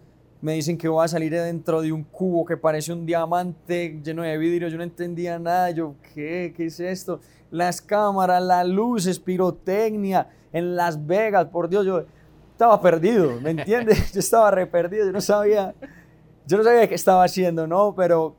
[0.43, 4.23] me dicen que voy a salir dentro de un cubo que parece un diamante lleno
[4.23, 4.69] de vidrio.
[4.69, 5.71] Yo no entendía nada.
[5.71, 6.53] Yo, ¿qué?
[6.57, 7.21] ¿Qué es esto?
[7.51, 11.47] Las cámaras, las luces, pirotecnia en Las Vegas.
[11.47, 12.05] Por Dios, yo
[12.53, 14.13] estaba perdido, ¿me entiendes?
[14.15, 15.07] Yo estaba re perdido.
[15.07, 15.75] Yo no sabía,
[16.47, 17.95] yo no sabía qué estaba haciendo, ¿no?
[17.95, 18.37] Pero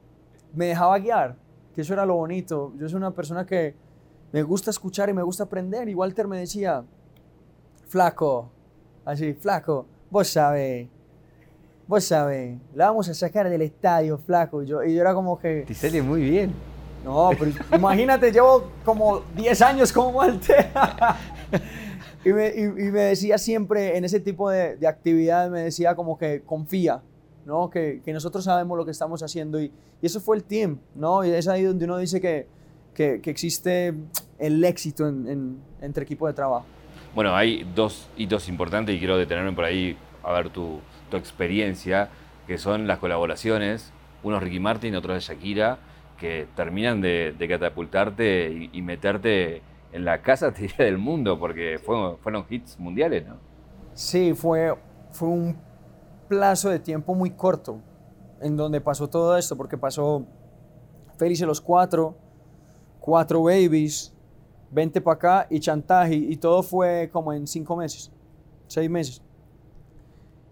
[0.53, 1.35] me dejaba guiar,
[1.73, 2.71] que eso era lo bonito.
[2.77, 3.73] Yo soy una persona que
[4.31, 5.89] me gusta escuchar y me gusta aprender.
[5.89, 6.83] Y Walter me decía,
[7.87, 8.51] flaco,
[9.05, 10.87] así, flaco, vos sabés,
[11.87, 14.63] vos sabés, la vamos a sacar del estadio, flaco.
[14.63, 15.63] Y yo, y yo era como que...
[15.67, 16.53] Te sale muy bien.
[17.03, 20.69] No, pero imagínate, llevo como 10 años con Walter.
[22.25, 25.95] y, me, y, y, me, decía siempre en ese tipo de, de actividades, me decía
[25.95, 27.01] como que confía,
[27.45, 27.69] ¿no?
[27.69, 29.59] Que, que, nosotros sabemos lo que estamos haciendo.
[29.59, 31.25] Y, y, eso fue el team, ¿no?
[31.25, 32.47] Y es ahí donde uno dice que,
[32.93, 33.95] que, que existe
[34.37, 36.65] el éxito en, en, entre equipo de trabajo.
[37.15, 40.79] Bueno, hay dos hitos importantes y quiero detenerme por ahí a ver tu,
[41.11, 42.09] tu experiencia,
[42.47, 43.93] que son las colaboraciones.
[44.23, 45.77] Uno es Ricky Martin, otro es Shakira
[46.21, 52.15] que terminan de, de catapultarte y, y, meterte en la casa del mundo, porque fue,
[52.17, 53.37] fueron hits mundiales, ¿no?
[53.95, 54.75] Sí, fue,
[55.11, 55.57] fue un
[56.27, 57.79] plazo de tiempo muy corto
[58.39, 60.23] en donde pasó todo esto, porque pasó
[61.17, 62.15] Felices los Cuatro,
[62.99, 64.13] Cuatro Babies,
[64.69, 68.11] Vente para acá y Chantaje, y todo fue como en cinco meses,
[68.67, 69.21] seis meses.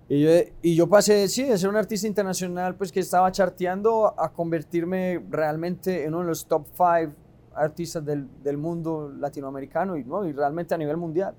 [0.10, 0.30] Y yo,
[0.64, 5.24] y yo, pasé, sí, de ser un artista internacional, pues que estaba charteando, a convertirme
[5.30, 7.12] realmente en uno de los top five
[7.54, 10.26] artistas del, del mundo latinoamericano y, ¿no?
[10.26, 11.36] y realmente a nivel mundial.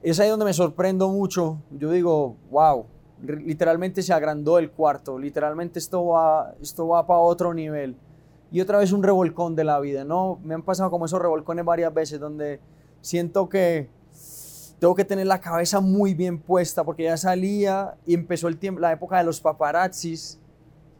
[0.00, 1.60] Es ahí donde me sorprendo mucho.
[1.72, 2.86] Yo digo, wow,
[3.20, 7.96] literalmente se agrandó el cuarto, literalmente esto va, esto va para otro nivel.
[8.52, 10.38] Y otra vez un revolcón de la vida, ¿no?
[10.44, 12.60] Me han pasado como esos revolcones varias veces donde
[13.00, 13.90] siento que
[14.78, 18.80] tengo que tener la cabeza muy bien puesta porque ya salía y empezó el tiempo,
[18.80, 20.38] la época de los paparazzis.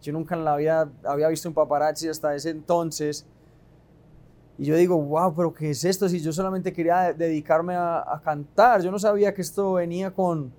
[0.02, 3.26] Yo nunca en la vida había visto un paparazzi hasta ese entonces.
[4.56, 6.08] Y yo digo, wow, pero ¿qué es esto?
[6.08, 10.52] Si yo solamente quería dedicarme a, a cantar, yo no sabía que esto venía con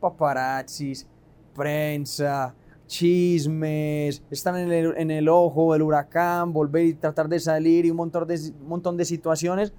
[0.00, 1.06] paparazzis,
[1.54, 2.54] prensa,
[2.86, 7.90] chismes, estar en el, en el ojo, el huracán, volver y tratar de salir y
[7.90, 9.72] un montón de, un montón de situaciones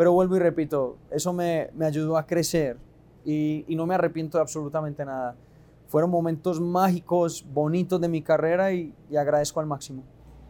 [0.00, 2.78] pero vuelvo y repito, eso me, me ayudó a crecer
[3.22, 5.36] y, y, no me arrepiento de absolutamente nada.
[5.88, 10.02] Fueron momentos mágicos, bonitos de mi carrera y, y, agradezco al máximo.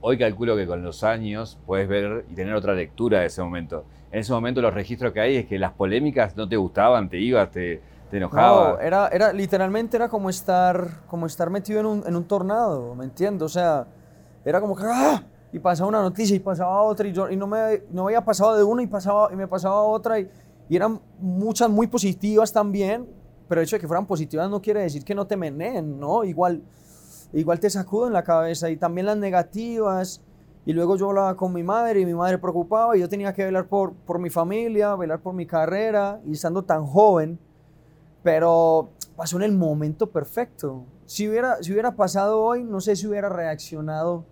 [0.02, 3.84] Hoy calculo que con los años puedes ver y tener otra lectura de ese momento.
[4.12, 7.18] En ese momento los registros que hay es que las polémicas no te gustaban, te
[7.18, 8.74] ibas, te, te enojabas.
[8.74, 12.94] No, era, era, literalmente era como estar, como estar metido en un, en un tornado,
[12.94, 13.46] ¿me entiendes?
[13.46, 13.88] O sea,
[14.44, 14.84] era como que...
[14.86, 15.24] ¡ah!
[15.52, 18.56] Y pasaba una noticia y pasaba otra y, yo, y no, me, no había pasado
[18.56, 20.28] de una y, pasaba, y me pasaba otra y,
[20.68, 23.06] y, eran muchas muy positivas también,
[23.48, 26.22] pero el hecho de que fueran positivas no quiere decir que no te meneen, ¿no?
[26.22, 26.62] Igual,
[27.32, 30.22] igual te sacuden la cabeza y también las negativas
[30.66, 33.44] y luego yo hablaba con mi madre y mi madre preocupaba y yo tenía que
[33.44, 37.40] velar por, por mi familia, velar por mi carrera y estando tan joven,
[38.22, 40.84] pero pasó en el momento perfecto.
[41.06, 44.24] Si hubiera, si hubiera pasado hoy, no sé si hubiera reaccionado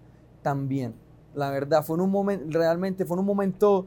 [0.42, 1.08] tan bien
[1.38, 1.85] la verdad.
[1.85, 3.87] Fue en un momento, realmente fue en un momento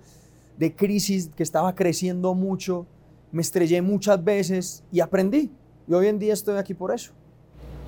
[0.57, 2.85] de crisis que estaba creciendo mucho,
[3.31, 5.51] me estrellé muchas veces y aprendí.
[5.87, 7.11] Y hoy en día estoy aquí por eso.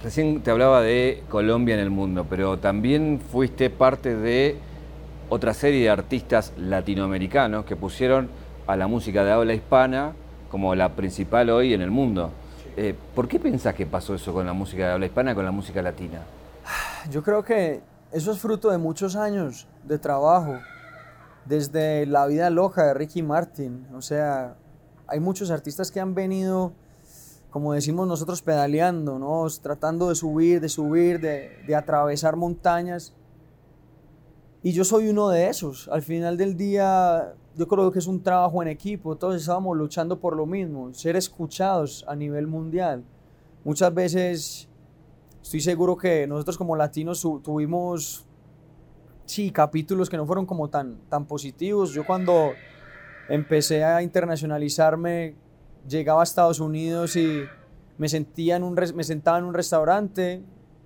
[0.03, 4.57] Recién te hablaba de Colombia en el mundo, pero también fuiste parte de
[5.29, 8.29] otra serie de artistas latinoamericanos que pusieron
[8.67, 10.13] a la música de habla hispana
[10.51, 12.31] como la principal hoy en el mundo.
[12.75, 15.51] Eh, ¿Por qué pensás que pasó eso con la música de habla hispana con la
[15.51, 16.21] música latina?
[17.09, 17.81] Yo creo que
[18.13, 20.59] eso es fruto de muchos años de trabajo,
[21.45, 23.87] desde La vida loca de Ricky Martin.
[23.95, 24.55] O sea,
[25.07, 26.73] hay muchos artistas que han venido,
[27.49, 29.47] como decimos nosotros, pedaleando, ¿no?
[29.63, 33.15] tratando de subir, de subir, de, de atravesar montañas.
[34.61, 35.89] Y yo soy uno de esos.
[35.89, 39.15] Al final del día, yo creo que es un trabajo en equipo.
[39.15, 43.03] Todos estábamos luchando por lo mismo, ser escuchados a nivel mundial.
[43.63, 44.69] Muchas veces
[45.43, 48.25] estoy seguro que nosotros como latinos tuvimos,
[49.25, 51.91] sí, capítulos que no fueron como tan, tan positivos.
[51.93, 52.53] Yo cuando
[53.27, 55.35] empecé a internacionalizarme,
[55.87, 57.43] llegaba a Estados Unidos y
[57.97, 60.41] me, sentía en un, me sentaba en un restaurante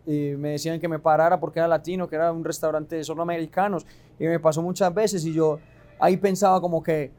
[0.08, 3.22] y me decían que me parara porque era latino, que era un restaurante de solo
[3.22, 3.86] americanos.
[4.20, 5.60] Y me pasó muchas veces y yo
[6.00, 7.12] ahí pensaba como que,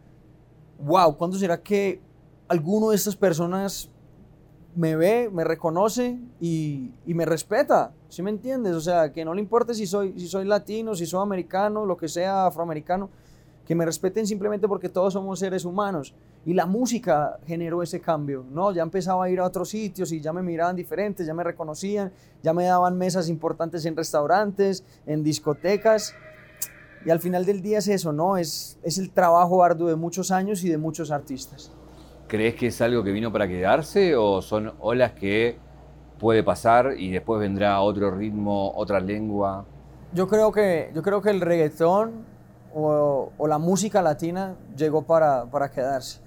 [0.81, 2.01] wow, ¿cuándo será que
[2.48, 3.88] alguno de estas personas
[4.79, 8.75] me ve, me reconoce y, me respeta, ¿sí me entiendes?
[8.75, 11.97] O sea, que no le importe si soy, si soy latino, si soy americano, lo
[11.97, 13.11] que sea, afroamericano,
[13.67, 16.14] que me respeten simplemente porque todos somos seres humanos.
[16.47, 18.71] Y la música generó ese cambio, ¿no?
[18.71, 22.12] Ya empezaba a ir a otros sitios y ya me miraban diferentes, ya me reconocían,
[22.45, 26.14] ya me daban mesas importantes en restaurantes, en discotecas.
[27.05, 28.37] Y al final del día es eso, ¿no?
[28.37, 31.73] Es, es el trabajo arduo de muchos años y de muchos artistas.
[32.29, 35.59] ¿Crees que es algo que vino para quedarse o son olas que
[36.19, 39.64] puede pasar y después vendrá otro ritmo, otra lengua?
[40.12, 42.27] Yo creo que, yo creo que el reggaetón
[42.75, 46.21] o, la música latina llegó para, para quedarse.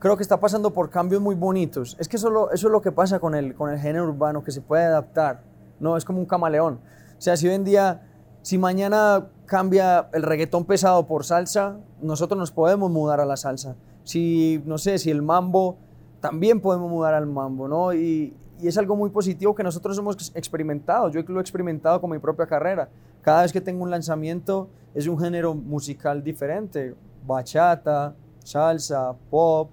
[0.00, 1.96] Creo que está pasando por cambios muy bonitos.
[2.00, 4.50] Es que eso, eso es lo que pasa con el, con el género urbano, que
[4.50, 5.42] se puede adaptar.
[5.78, 6.80] No, es como un camaleón.
[7.16, 8.02] O sea, si hoy en día,
[8.42, 13.76] si mañana cambia el reggaetón pesado por salsa, nosotros nos podemos mudar a la salsa.
[14.04, 15.76] Si, no sé, si el mambo,
[16.20, 17.92] también podemos mudar al mambo, ¿no?
[17.92, 21.10] Y, y es algo muy positivo que nosotros hemos experimentado.
[21.10, 22.88] Yo lo he experimentado con mi propia carrera.
[23.22, 26.94] Cada vez que tengo un lanzamiento es un género musical diferente.
[27.26, 28.14] Bachata,
[28.44, 29.70] salsa, pop.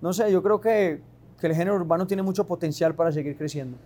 [0.00, 1.00] No sé, yo creo que,
[1.40, 3.76] que el género urbano tiene mucho potencial para seguir creciendo.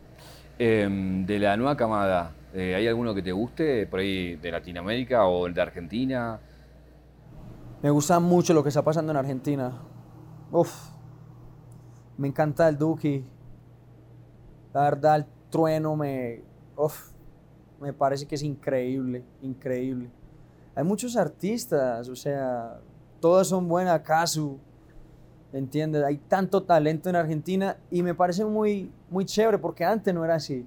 [0.58, 5.26] Em, de la nueva camada, eh, ¿hay alguno que te guste por ahí de Latinoamérica
[5.26, 6.40] o de Argentina?
[7.82, 9.72] Me gusta mucho lo que está pasando en Argentina.
[10.50, 10.72] Uf,
[12.16, 13.24] me encanta el Duki.
[14.72, 16.42] La verdad, el trueno me,
[16.76, 17.10] uf,
[17.80, 20.10] me parece que es increíble, increíble.
[20.74, 22.80] Hay muchos artistas, o sea,
[23.20, 24.58] todas son buenas, Casu,
[25.52, 26.02] ¿entiendes?
[26.02, 30.36] Hay tanto talento en Argentina y me parece muy, muy chévere porque antes no era
[30.36, 30.66] así.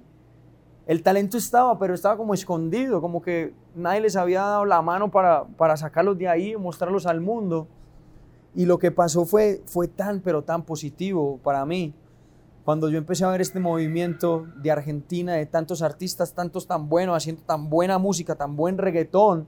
[0.86, 5.10] El talento estaba, pero estaba como escondido, como que nadie les había dado la mano
[5.10, 7.68] para, para sacarlos de ahí, mostrarlos al mundo.
[8.54, 11.94] Y lo que pasó fue, fue tan, pero tan positivo para mí.
[12.64, 17.16] Cuando yo empecé a ver este movimiento de Argentina, de tantos artistas, tantos tan buenos,
[17.16, 19.46] haciendo tan buena música, tan buen reggaetón,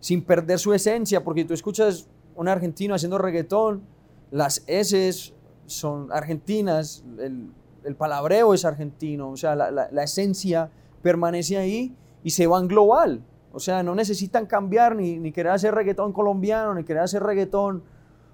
[0.00, 3.82] sin perder su esencia, porque tú escuchas un argentino haciendo reggaetón,
[4.30, 5.32] las S
[5.66, 7.50] son argentinas, el,
[7.84, 10.70] el palabreo es argentino, o sea, la, la, la, esencia
[11.02, 13.22] permanece ahí y se van global.
[13.52, 17.82] O sea, no necesitan cambiar ni, ni querer hacer reggaetón colombiano, ni querer hacer reggaetón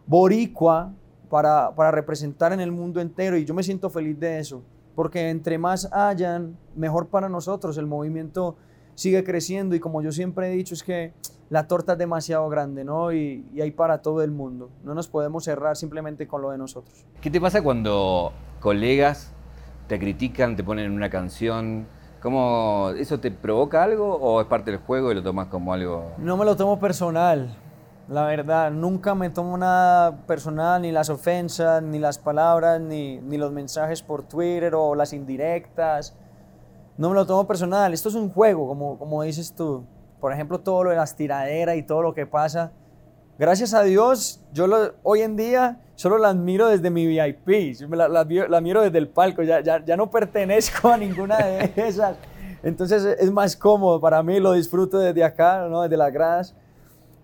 [0.07, 0.92] boricua
[1.31, 3.37] para, para representar en el mundo entero.
[3.37, 4.62] Y yo me siento feliz de eso,
[4.94, 7.79] porque entre más hayan, mejor para nosotros.
[7.79, 8.57] El movimiento
[8.94, 11.12] sigue creciendo y como yo siempre he dicho, es que
[11.48, 13.12] la torta es demasiado grande, ¿no?
[13.12, 14.70] Y, y, hay para todo el mundo.
[14.83, 17.07] No nos podemos cerrar simplemente con lo de nosotros.
[17.20, 19.33] ¿Qué te pasa cuando colegas
[19.87, 21.87] te critican, te ponen una canción?
[22.26, 26.10] ¿Cómo eso te provoca algo o es parte del juego y lo tomas como algo?
[26.18, 27.56] No me lo tomo personal.
[28.08, 33.36] La verdad, nunca me tomo nada personal, ni las ofensas, ni las palabras, ni, ni
[33.36, 36.16] los mensajes por Twitter o las indirectas.
[36.98, 37.94] No me lo tomo personal.
[37.94, 39.84] Esto es un juego, como, como dices tú
[40.20, 42.72] por ejemplo, todo lo de las tiraderas y todo lo que pasa.
[43.38, 44.66] Gracias a Dios, yo
[45.04, 49.09] hoy en día solo las miro desde mi VIP, las la, la miro desde el
[49.09, 52.16] palco, ya, ya, ya, no pertenezco a ninguna de esas.
[52.62, 55.82] Entonces es más cómodo para mí, lo disfruto desde acá, ¿no?
[55.82, 56.54] desde las gradas.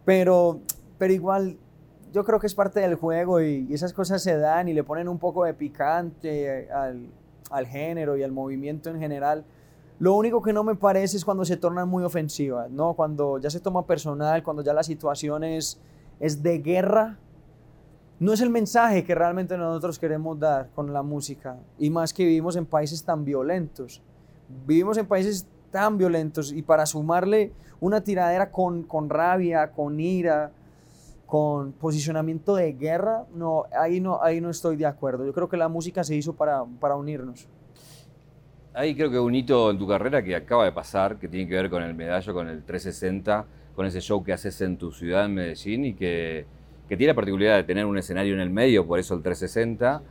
[0.04, 0.60] Pero,
[0.98, 1.56] pero igual,
[2.12, 4.82] yo creo que es parte del juego y, y esas cosas se dan y le
[4.82, 7.06] ponen un poco de picante al,
[7.52, 9.44] al género y al movimiento en general.
[9.98, 12.94] Lo único que no me parece es cuando se tornan muy ofensivas, ¿no?
[12.94, 15.80] Cuando ya se toma personal, cuando ya la situación es,
[16.18, 17.18] es de guerra.
[18.22, 21.56] No es el mensaje que realmente nosotros queremos dar con la música.
[21.76, 24.00] Y más que vivimos en países tan violentos.
[24.64, 30.52] Vivimos en países tan violentos y para sumarle una tiradera con, con rabia, con ira,
[31.26, 35.26] con posicionamiento de guerra, no ahí, no, ahí no estoy de acuerdo.
[35.26, 37.48] Yo creo que la música se hizo para, para unirnos.
[38.72, 41.56] Hay creo que un hito en tu carrera que acaba de pasar, que tiene que
[41.56, 45.24] ver con el medallo, con el 360, con ese show que haces en tu ciudad,
[45.24, 46.46] en Medellín, y que,
[46.92, 50.02] que tiene la particularidad de tener un escenario en el medio, por eso el 360,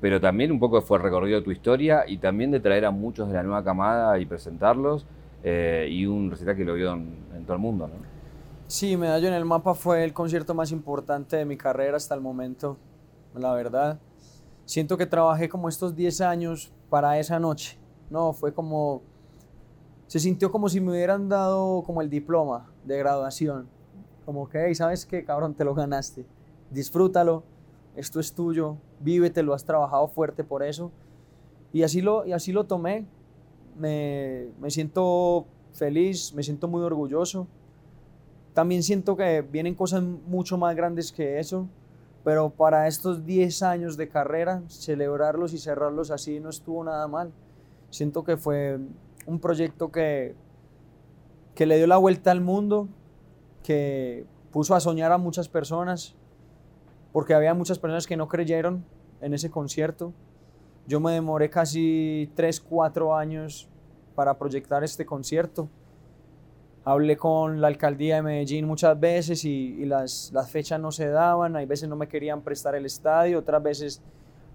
[0.00, 2.90] pero también un poco fue el recorrido de tu historia y también de traer a
[2.90, 5.04] muchos de la nueva camada y presentarlos,
[5.42, 7.94] eh, y un recital que lo vio en, todo el mundo, ¿no?
[8.68, 12.22] Sí, Medallo en el Mapa fue el concierto más importante de mi carrera hasta el
[12.22, 12.78] momento,
[13.34, 13.98] la verdad.
[14.64, 17.76] Siento que trabajé como estos 10 años para esa noche
[18.08, 19.02] no, fue como,
[20.06, 23.73] se sintió como si me hubieran dado como el diploma de graduación.
[24.24, 25.54] Como que, hey, ¿sabes qué, cabrón?
[25.54, 26.24] Te lo ganaste.
[26.70, 27.42] Disfrútalo,
[27.96, 28.76] esto es tuyo,
[29.42, 30.90] lo has trabajado fuerte por eso.
[31.72, 33.04] Y así lo, y así lo tomé.
[33.78, 37.46] Me, me siento feliz, me siento muy orgulloso.
[38.54, 41.66] También siento que vienen cosas mucho más grandes que eso,
[42.22, 47.32] pero para estos 10 años de carrera, celebrarlos y cerrarlos así no estuvo nada mal.
[47.90, 48.78] Siento que fue
[49.26, 50.34] un proyecto que,
[51.54, 52.88] que le dio la vuelta al mundo,
[53.64, 56.14] que puso a soñar a muchas personas,
[57.12, 58.84] porque había muchas personas que no creyeron
[59.20, 60.12] en ese concierto.
[60.86, 63.68] Yo me demoré casi 3, 4 años
[64.14, 65.68] para proyectar este concierto.
[66.84, 71.56] Hablé con la alcaldía de Medellín muchas veces y, las, las fechas no se daban.
[71.56, 74.02] Hay veces no me querían prestar el estadio, otras veces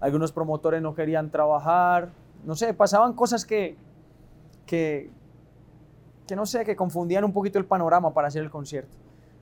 [0.00, 2.08] algunos promotores no querían trabajar
[2.44, 3.76] no sé, pasaban cosas que,
[4.66, 5.10] que,
[6.30, 8.96] que no sé, que confundían un poquito el panorama para hacer el concierto.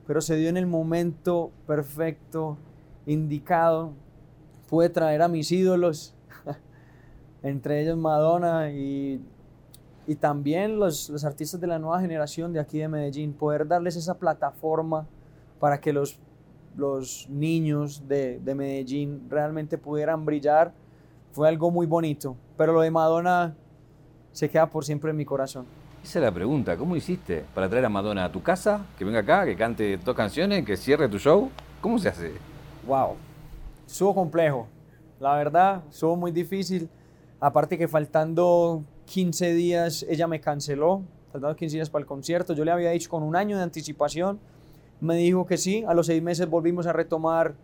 [0.07, 2.57] Pero se dio en el momento perfecto,
[3.05, 3.91] indicado.
[4.67, 6.15] Pude traer a mis ídolos,
[7.43, 9.21] entre ellos Madonna y,
[10.07, 14.17] y también los, artistas de la nueva generación de aquí de Medellín, poder darles esa
[14.17, 15.05] plataforma
[15.59, 16.17] para que los,
[16.75, 20.73] los niños de, de Medellín realmente pudieran brillar,
[21.33, 22.35] fue algo muy bonito.
[22.57, 23.53] Pero lo de Madonna
[24.31, 25.67] se queda por siempre en mi corazón.
[26.03, 29.19] Esa es la pregunta, ¿cómo hiciste para traer a Madonna a tu casa, que venga
[29.19, 31.49] acá, que cante dos canciones, que cierre tu show?
[31.81, 32.31] ¿Cómo se hace?
[32.87, 33.15] Wow,
[33.85, 34.67] estuvo complejo,
[35.19, 36.89] la verdad, estuvo muy difícil.
[37.39, 42.65] Aparte que faltando 15 días ella me canceló, faltando 15 días para el concierto, yo
[42.65, 44.39] le había dicho con un año de anticipación,
[45.01, 47.55] me dijo que sí, a los seis meses volvimos a retomar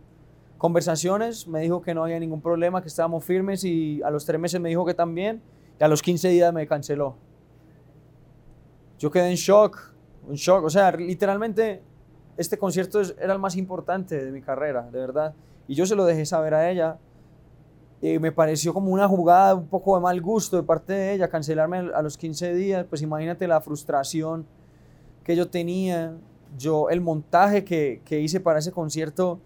[0.58, 3.64] conversaciones, me dijo que no había ningún problema, que estábamos firmes.
[3.64, 5.42] Y a los tres meses me dijo que también.
[5.78, 7.16] Y a los 15 días me canceló.
[8.98, 9.92] Yo quedé en shock,
[10.28, 11.82] en shock, o sea, literalmente
[12.36, 15.34] este concierto era el más importante de mi carrera, de verdad.
[15.68, 16.98] Y yo se lo dejé saber a ella.
[18.02, 21.28] Y me pareció como una jugada un poco de mal gusto de parte de ella,
[21.28, 22.86] cancelarme a los 15 días.
[22.88, 24.46] Pues imagínate la frustración
[25.24, 26.14] que yo tenía.
[26.58, 29.40] Yo, el montaje que, que hice para ese concierto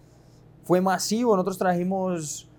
[0.63, 1.35] fue masivo.
[1.35, 2.49] Nosotros trajimos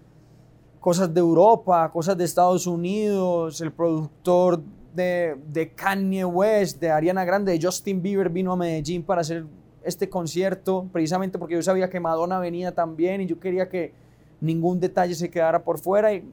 [0.80, 4.62] cosas de Europa, cosas de Estados Unidos, el productor
[4.94, 9.46] de, Kanye West, de Ariana Grande, de Justin Bieber vino a Medellín para hacer
[9.82, 13.92] este concierto, precisamente porque yo sabía que Madonna venía también y yo quería que
[14.40, 16.24] ningún detalle se quedara por fuera y,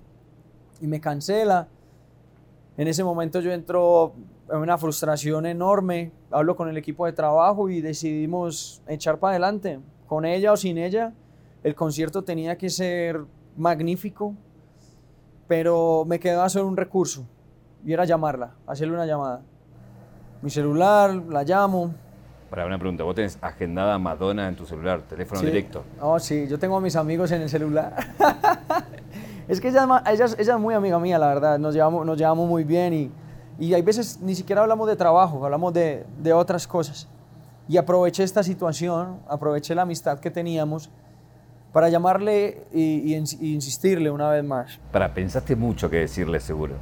[0.82, 1.68] y me cancela.
[2.78, 4.14] En ese momento yo entro
[4.49, 9.80] en una frustración enorme, hablo con el equipo de trabajo y decidimos echar para adelante.
[10.07, 11.14] Con ella o sin ella,
[11.64, 13.22] el concierto tenía que ser
[13.57, 14.34] magnífico,
[15.47, 17.26] pero me quedaba solo un recurso
[17.86, 19.41] y era llamarla, hacerle una llamada.
[20.41, 21.93] Mi celular, la llamo.
[22.49, 25.45] Para una pregunta, ¿vos tenés agendada Madonna en tu celular, teléfono Sí.
[25.47, 25.84] directo?
[26.01, 27.93] Oh, sí, yo tengo a mis amigos en el celular.
[29.47, 31.59] es que ella, ella ella es muy amiga mía, la verdad.
[31.59, 33.11] Nos llevamos, nos llevamos muy bien y,
[33.59, 37.07] y hay veces ni siquiera hablamos de trabajo, hablamos de, de otras cosas.
[37.67, 40.89] Y aproveché esta situación, aproveché la amistad que teníamos
[41.71, 44.80] para llamarle y, y y insistirle una vez más.
[44.91, 46.73] Para, pensaste mucho que decirle seguro.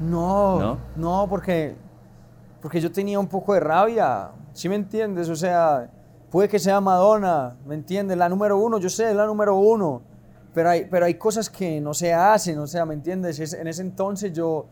[0.00, 0.78] No, ¿No?
[0.96, 1.76] no, porque,
[2.60, 5.28] porque yo tenía un poco de rabia, ¿sí me entiendes?
[5.28, 5.88] O sea,
[6.30, 8.16] puede que sea Madonna, ¿me entiendes?
[8.16, 10.02] La número uno, yo sé, es la número uno,
[10.54, 13.38] pero hay, pero hay cosas que no se hacen, o sea, ¿me entiendes?
[13.38, 14.66] Es- en ese entonces yo,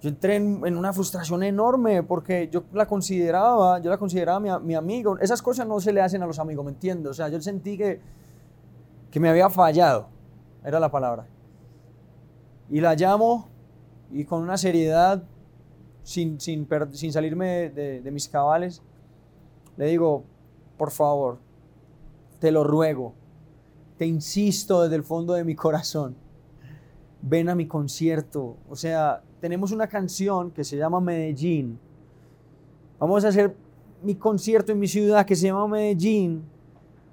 [0.00, 4.48] yo entré en, en una frustración enorme porque yo la consideraba, yo la consideraba mi,
[4.66, 5.18] mi amigo.
[5.18, 7.10] Esas cosas no se le hacen a los amigos, ¿me entiendes?
[7.10, 8.00] O sea, yo sentí que,
[9.10, 10.06] que me había fallado,
[10.64, 11.26] era la palabra.
[12.70, 13.49] Y la llamo
[14.12, 15.22] y con una seriedad,
[16.02, 18.82] sin, sin, sin salirme de- de mis cabales,
[19.76, 20.24] le digo,
[20.76, 21.38] por favor,
[22.38, 23.14] te lo ruego,
[23.98, 26.16] te insisto desde el fondo de mi corazón,
[27.22, 28.56] ven a mi concierto.
[28.68, 31.78] O sea, tenemos una canción que se llama Medellín.
[32.98, 33.54] Vamos a hacer
[34.02, 36.42] mi concierto en mi ciudad que se llama Medellín.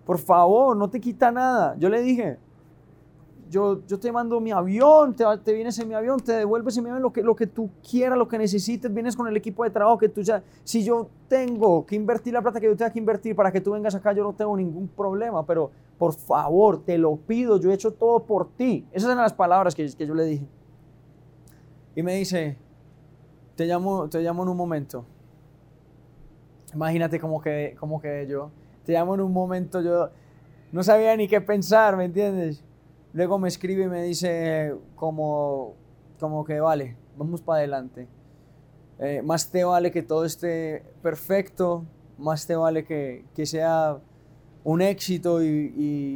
[0.06, 1.76] Por favor, no te quita nada.
[1.78, 2.38] Yo le dije,
[3.50, 6.84] yo, yo te mando mi avión, te, te vienes en mi avión, te devuelves en
[6.84, 9.64] mi avión, lo que, lo que tú quieras, lo que necesites, vienes con el equipo
[9.64, 10.44] de trabajo que tú ya...
[10.64, 13.72] Si yo tengo que invertir la plata que yo tenga que invertir para que tú
[13.72, 17.74] vengas acá, yo no tengo ningún problema, pero por favor, te lo pido, yo he
[17.74, 18.86] hecho todo por ti.
[18.92, 20.46] Esas eran las palabras que, que yo le dije.
[21.96, 22.58] Y me dice,
[23.56, 25.06] te llamo, te llamo en un momento.
[26.74, 28.52] Imagínate cómo quedé, cómo quedé yo.
[28.86, 30.10] Te llamo en un momento, yo
[30.72, 32.64] no sabía ni qué pensar, ¿me entiendes?
[33.14, 35.74] Luego me escribe y me dice como,
[36.20, 38.08] como que vale, vamos para adelante.
[39.00, 41.84] Eh, más te vale que todo esté perfecto,
[42.18, 43.98] más te vale que, que sea
[44.64, 45.74] un éxito y,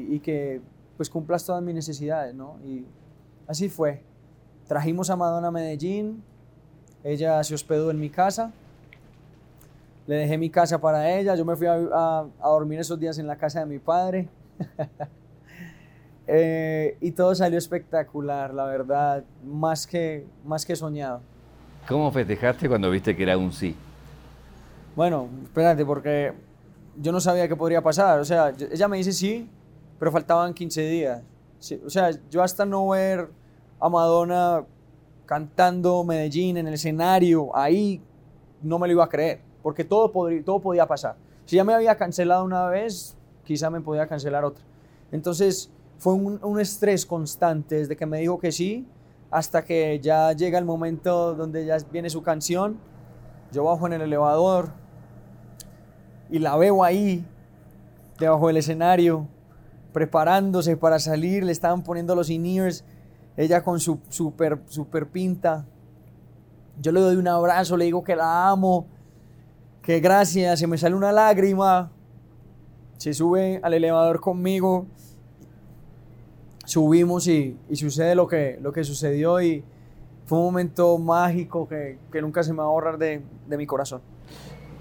[0.09, 0.61] y- que
[0.97, 2.57] pues cumplas todas mis necesidades, ¿no?
[2.63, 2.85] Y
[3.47, 4.01] así fue.
[4.67, 6.23] Trajimos a Madonna a Medellín,
[7.03, 8.51] ella se hospedó en mi casa,
[10.07, 11.73] le dejé mi casa para ella, yo me fui a-
[12.39, 14.27] a dormir esos días en la casa de mi padre.
[16.33, 21.19] Eh, y todo salió espectacular, la verdad, más que, más que soñado.
[21.89, 23.75] ¿Cómo festejaste cuando viste que era un sí?
[24.95, 26.31] Bueno, espérate, porque
[26.95, 28.17] yo no sabía qué podría pasar.
[28.21, 29.49] O sea, ella me dice sí,
[29.99, 31.21] pero faltaban 15 días.
[31.59, 33.27] Sí, o sea, yo hasta no ver
[33.77, 34.63] a Madonna
[35.25, 38.01] cantando Medellín en el escenario, ahí
[38.61, 40.09] no me lo iba a creer, porque todo,
[40.45, 41.17] todo podía pasar.
[41.43, 44.63] Si ya me había cancelado una vez, quizá me podía cancelar otra.
[45.11, 45.69] Entonces
[46.01, 48.87] fue un, estrés constante desde que me dijo que sí
[49.29, 52.79] hasta que ya llega el momento donde ya viene su canción
[53.51, 54.71] Yo bajo en el elevador
[56.31, 57.23] y la veo ahí,
[58.17, 59.27] debajo del escenario,
[59.91, 62.85] preparándose para salir, le estaban poniendo los in-ears,
[63.35, 65.65] ella con su super, super pinta.
[66.79, 68.87] Yo le doy un abrazo, le digo que la amo,
[69.81, 71.91] que gracias, se me sale una lágrima.
[72.95, 74.87] Se sube al elevador conmigo,
[76.65, 79.63] subimos y, sucede lo que, lo que sucedió y
[80.25, 84.01] fue un momento mágico que, nunca se me va a borrar de, mi corazón.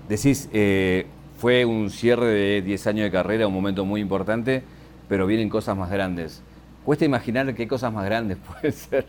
[0.09, 1.07] Decís, eh,
[1.39, 4.63] fue un cierre de 10 años de carrera, un momento muy importante
[5.11, 6.41] pero vienen cosas más grandes.
[6.85, 9.07] Cuesta imaginar qué cosas más grandes puede ser,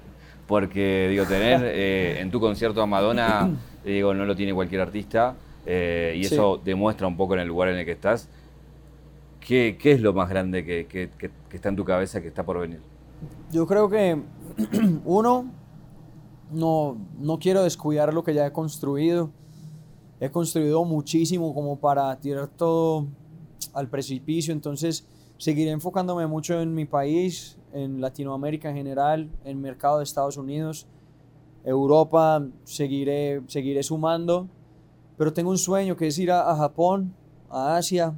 [0.48, 3.52] porque digo, tener eh, en tu concierto a Madonna,
[3.86, 7.70] digo, no lo tiene cualquier artista, eh, y eso demuestra un poco en el lugar
[7.70, 8.28] en el que estás.
[9.46, 11.10] ¿Qué, qué es lo más grande que, que,
[11.52, 12.80] está en tu cabeza que está por venir?
[13.52, 14.22] Yo creo que,
[15.06, 15.52] uno,
[16.52, 19.32] no, no quiero descuidar lo que ya he construido.
[20.20, 23.08] He construido muchísimo como para tirar todo
[23.74, 25.08] al precipicio, entonces
[25.42, 30.38] Seguiré enfocándome mucho en mi país, en Latinoamérica en general, en el mercado de Estados
[30.38, 30.86] Unidos,
[31.64, 34.48] Europa, seguiré, seguiré sumando,
[35.18, 37.16] pero tengo un sueño que es ir a, Japón,
[37.50, 38.14] a Asia,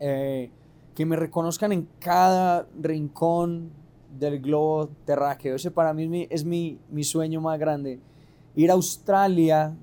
[0.00, 0.50] eh,
[0.94, 3.70] que me reconozcan en cada rincón
[4.18, 5.56] del globo terráqueo.
[5.56, 8.00] Ese para mí es, mi, mi sueño más grande.
[8.56, 9.74] Ir a Australia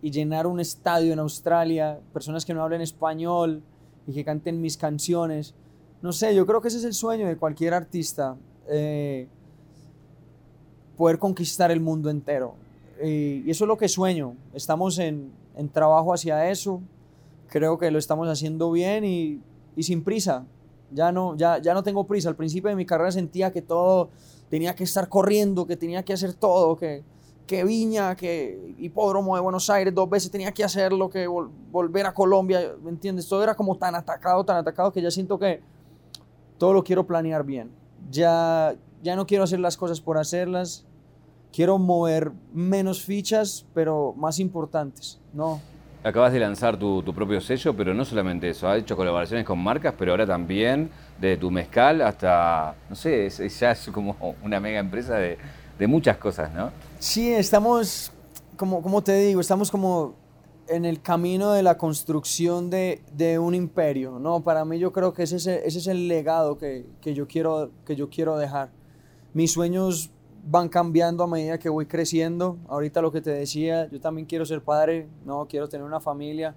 [0.00, 3.62] y llenar un estadio en Australia, personas que no hablen español,
[4.06, 5.54] y que canten mis canciones.
[6.00, 8.36] No sé, yo creo que ese es el sueño de cualquier artista,
[8.68, 9.26] eh,
[10.96, 12.54] poder conquistar el mundo entero.
[13.02, 14.34] y eso es lo que sueño.
[14.54, 16.80] Estamos en, en, trabajo hacia eso.
[17.48, 19.40] Creo que lo estamos haciendo bien y,
[19.76, 20.44] y sin prisa.
[20.92, 22.28] Ya no, ya, ya no tengo prisa.
[22.28, 24.10] Al principio de mi carrera sentía que todo
[24.48, 27.02] tenía que estar corriendo, que tenía que hacer todo, que,
[27.46, 32.14] que Viña, que Hipódromo de Buenos Aires dos veces tenía que hacerlo, que volver a
[32.14, 33.28] Colombia, ¿me entiendes?
[33.28, 35.60] Todo era como tan atacado, tan atacado que ya siento que
[36.58, 37.70] todo lo quiero planear bien.
[38.10, 40.84] Ya, ya no quiero hacer las cosas por hacerlas,
[41.52, 45.60] quiero mover menos fichas, pero más importantes, ¿no?
[46.06, 49.92] Acabas de lanzar tu, propio sello, pero no solamente eso, has hecho colaboraciones con marcas,
[49.98, 50.88] pero ahora también
[51.20, 55.36] de tu mezcal hasta, no sé, ya es como una mega empresa de,
[55.76, 56.70] de muchas cosas, ¿no?
[57.00, 58.12] Sí, estamos,
[58.56, 60.14] como, como te digo, estamos como
[60.68, 64.44] en el camino de la construcción de, de, un imperio, ¿no?
[64.44, 67.72] Para mí yo creo que ese es ese es el legado que, que, yo quiero,
[67.84, 68.70] que yo quiero dejar.
[69.34, 70.12] Mis sueños
[70.48, 72.56] van cambiando a medida que voy creciendo.
[72.68, 75.46] Ahorita lo que te decía, yo también quiero ser padre, ¿no?
[75.46, 76.54] Quiero tener una familia,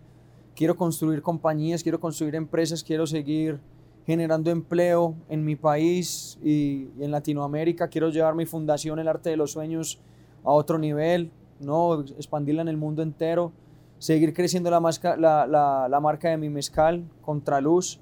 [0.55, 3.59] quiero construir compañías, quiero construir empresas, quiero seguir
[4.05, 7.87] generando empleo en mi país y, en Latinoamérica.
[7.87, 9.99] Quiero llevar mi fundación El Arte de los Sueños
[10.43, 12.01] a otro nivel, ¿no?
[12.01, 13.51] expandirla en el mundo entero,
[13.97, 14.79] seguir creciendo la,
[15.17, 17.99] la, la, marca de mi mezcal, Contraluz,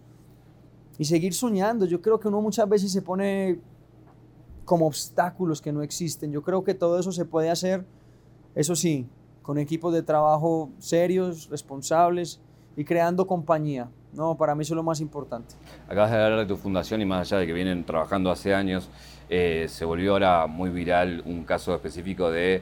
[0.99, 1.85] y seguir soñando.
[1.85, 3.59] Yo creo que uno muchas veces se pone
[4.67, 6.33] como obstáculos que no existen.
[6.33, 7.85] Yo creo que todo eso se puede hacer,
[8.53, 9.07] eso sí,
[9.41, 12.41] con equipos de trabajo serios, responsables
[12.75, 13.89] y creando compañía.
[14.11, 15.55] No, para mí eso es lo más importante.
[15.87, 18.89] Acabas de hablar de tu fundación y más allá de que vienen trabajando hace años,
[19.29, 22.61] eh, se volvió ahora muy viral un caso específico de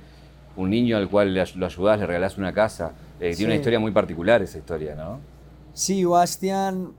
[0.58, 2.94] un niño al cual lo ayudás, le regalás una casa.
[3.20, 5.20] Eh, tiene una historia muy particular esa historia, ¿no?
[5.74, 6.94] Sí, Bastian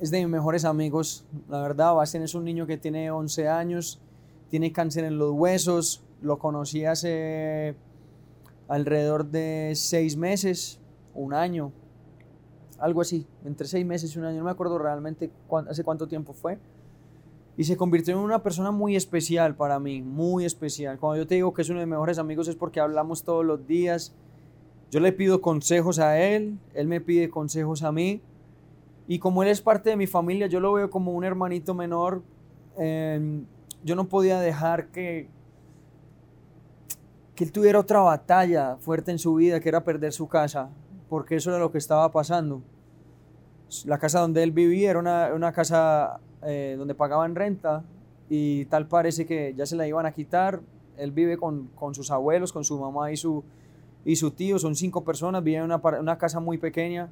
[0.00, 1.26] es de mis mejores amigos.
[1.46, 4.00] La verdad, Bastian es un niño que tiene 11 años,
[4.50, 6.04] tiene cáncer en los huesos.
[6.22, 7.76] Lo conocí hace
[8.68, 10.80] alrededor de seis meses,
[11.14, 11.72] un año
[12.78, 15.30] algo así, entre seis meses y un año, no me acuerdo realmente
[15.68, 16.58] hace cuánto tiempo fue.
[17.56, 20.98] Y se convirtió en una persona muy especial para mí, muy especial.
[20.98, 23.46] Cuando yo te digo que es uno de mis mejores amigos es porque hablamos todos
[23.46, 24.14] los días.
[24.90, 28.20] Yo le pido consejos a él, él me pide consejos a mí.
[29.08, 32.22] Y como él es parte de mi familia, yo lo veo como un hermanito menor.
[32.76, 33.46] Em,
[33.86, 35.28] yo no podía dejar que,
[37.34, 40.68] que él tuviera otra batalla fuerte en su vida, que era perder su casa
[41.08, 42.62] porque eso era lo que estaba pasando.
[43.84, 47.84] La casa donde él vivía era una, una casa eh, donde pagaban renta
[48.28, 50.60] y tal parece que ya se la iban a quitar.
[50.96, 53.44] Él vive con, con sus abuelos, con su mamá y su,
[54.04, 57.08] y su tío, son cinco personas, viven en una, una casa muy pequeña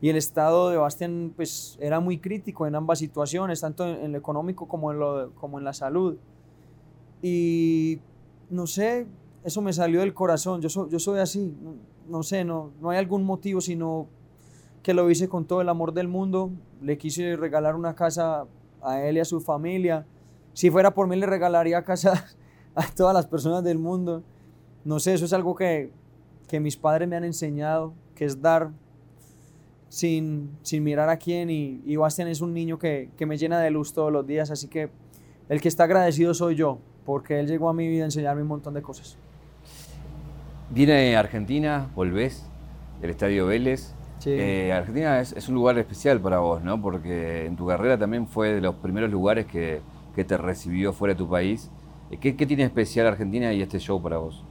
[0.00, 4.18] y el estado de Bastian pues, era muy crítico en ambas situaciones, tanto en, lo
[4.18, 6.16] económico como en, lo, como en la salud.
[7.20, 7.98] Y
[8.48, 9.06] no sé,
[9.42, 11.52] eso me salió del corazón, yo, yo soy así,
[12.08, 14.06] no sé, no, no hay algún motivo, sino
[14.82, 16.50] que lo hice con todo el amor del mundo.
[16.80, 18.46] Le quise regalar una casa
[18.82, 20.06] a él y a su familia.
[20.52, 22.26] Si fuera por mí, le regalaría casa
[22.74, 24.22] a todas las personas del mundo.
[24.84, 25.92] No sé, eso es algo que,
[26.46, 28.70] que mis padres me han enseñado, que es dar
[29.88, 31.50] sin, sin mirar a quién.
[31.50, 34.50] Y, y Bastian es un niño que, que me llena de luz todos los días,
[34.50, 34.90] así que
[35.48, 38.48] el que está agradecido soy yo, porque él llegó a mi vida a enseñarme un
[38.48, 39.16] montón de cosas.
[40.70, 42.46] Viene Argentina, volvés,
[43.00, 43.94] el Estadio Vélez.
[44.18, 44.30] Sí.
[44.32, 46.82] Eh, Argentina es, es un lugar especial para vos, ¿no?
[46.82, 49.80] Porque en tu carrera también fue de los primeros lugares que,
[50.14, 51.70] que te recibió fuera de tu país.
[52.10, 54.44] Eh, ¿Qué, ¿Qué tiene especial Argentina y este show para vos?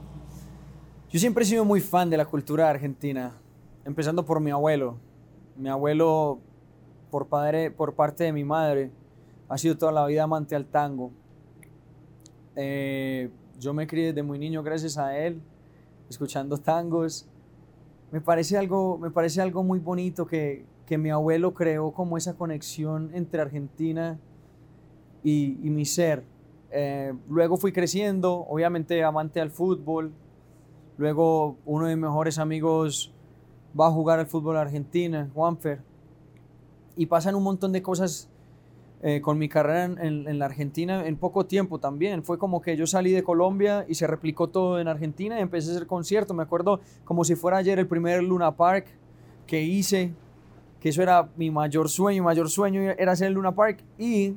[1.10, 3.34] Yo siempre he sido muy fan de la cultura argentina,
[3.84, 4.96] empezando por mi abuelo.
[5.58, 6.38] Mi abuelo,
[7.10, 8.92] por, parte de mi madre,
[9.48, 11.10] ha sido toda la vida amante al tango.
[12.54, 13.28] Eh,
[13.58, 15.42] yo me crié desde muy niño gracias a él,
[16.08, 17.28] escuchando tangos.
[18.12, 22.36] Me parece algo, me parece algo muy bonito que, que mi abuelo creó como esa
[22.36, 24.16] conexión entre Argentina
[25.24, 26.22] y, y mi ser.
[26.70, 30.12] Eh, luego fui creciendo, obviamente amante al fútbol.
[30.98, 33.12] Luego uno de mis mejores amigos
[33.78, 35.80] va a jugar al fútbol Argentina, Juanfer.
[36.96, 38.28] Y pasan un montón de cosas
[39.00, 42.24] eh, con mi carrera en la Argentina en poco tiempo también.
[42.24, 45.70] Fue como que yo salí de Colombia y se replicó todo en Argentina y empecé
[45.70, 46.36] a hacer conciertos.
[46.36, 48.86] Me acuerdo como si fuera ayer el primer Luna Park
[49.46, 50.12] que hice,
[50.80, 52.22] que eso era mi mayor sueño.
[52.22, 54.34] Mi mayor sueño era hacer el Luna Park y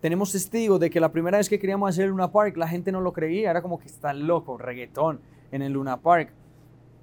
[0.00, 2.92] tenemos testigos de que la primera vez que queríamos hacer el Luna Park la gente
[2.92, 3.50] no lo creía.
[3.50, 6.32] Era como que está loco, reggaetón en el Luna Park.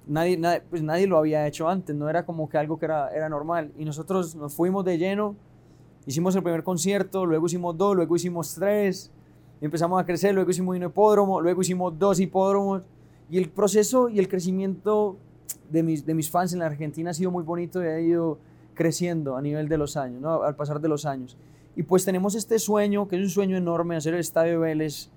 [0.08, 0.40] Nadie,
[0.70, 3.72] pues nadie lo había hecho antes, no era como que algo que era, era normal.
[3.76, 5.36] Y nosotros nos fuimos de lleno
[6.08, 9.10] Hicimos el primer concierto, luego hicimos dos, luego hicimos tres,
[9.60, 12.80] empezamos a crecer, luego hicimos un hipódromo, luego hicimos dos hipódromos,
[13.30, 15.18] y el proceso y el crecimiento
[15.68, 18.38] de mis, de mis fans en la Argentina ha sido muy bonito y ha ido
[18.72, 20.42] creciendo a nivel de los años, ¿no?
[20.42, 21.36] al pasar de los años.
[21.76, 25.10] Y pues tenemos este sueño, que es un sueño enorme, hacer el Estadio Vélez.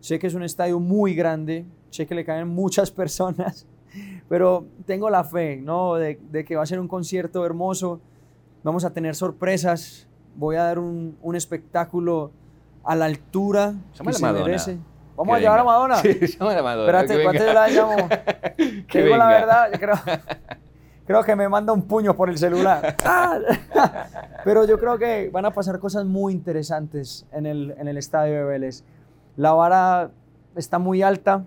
[0.00, 3.66] Sé que es un estadio muy grande, sé que le caen muchas personas,
[4.28, 5.94] pero tengo la fe, ¿no?
[5.94, 8.00] De, de que va a ser un concierto hermoso,
[8.62, 10.06] vamos a tener sorpresas,
[10.36, 12.30] voy a dar un, un espectáculo
[12.82, 14.44] a la altura Llama a que la se Madonna.
[14.46, 14.78] merece.
[15.16, 15.72] Vamos Que a llevar a venga.
[15.72, 15.96] Madonna.
[16.02, 17.00] Sí, llama a la Madonna.
[17.02, 18.08] Espérate, espérate, yo la llamo.
[18.88, 19.94] Que Te digo la verdad, yo creo,
[21.06, 22.96] creo que me manda un puño por el celular.
[24.44, 28.34] Pero yo creo que van a pasar cosas muy interesantes en el, en el estadio
[28.34, 28.84] de Vélez.
[29.36, 30.10] La vara
[30.56, 31.44] está muy alta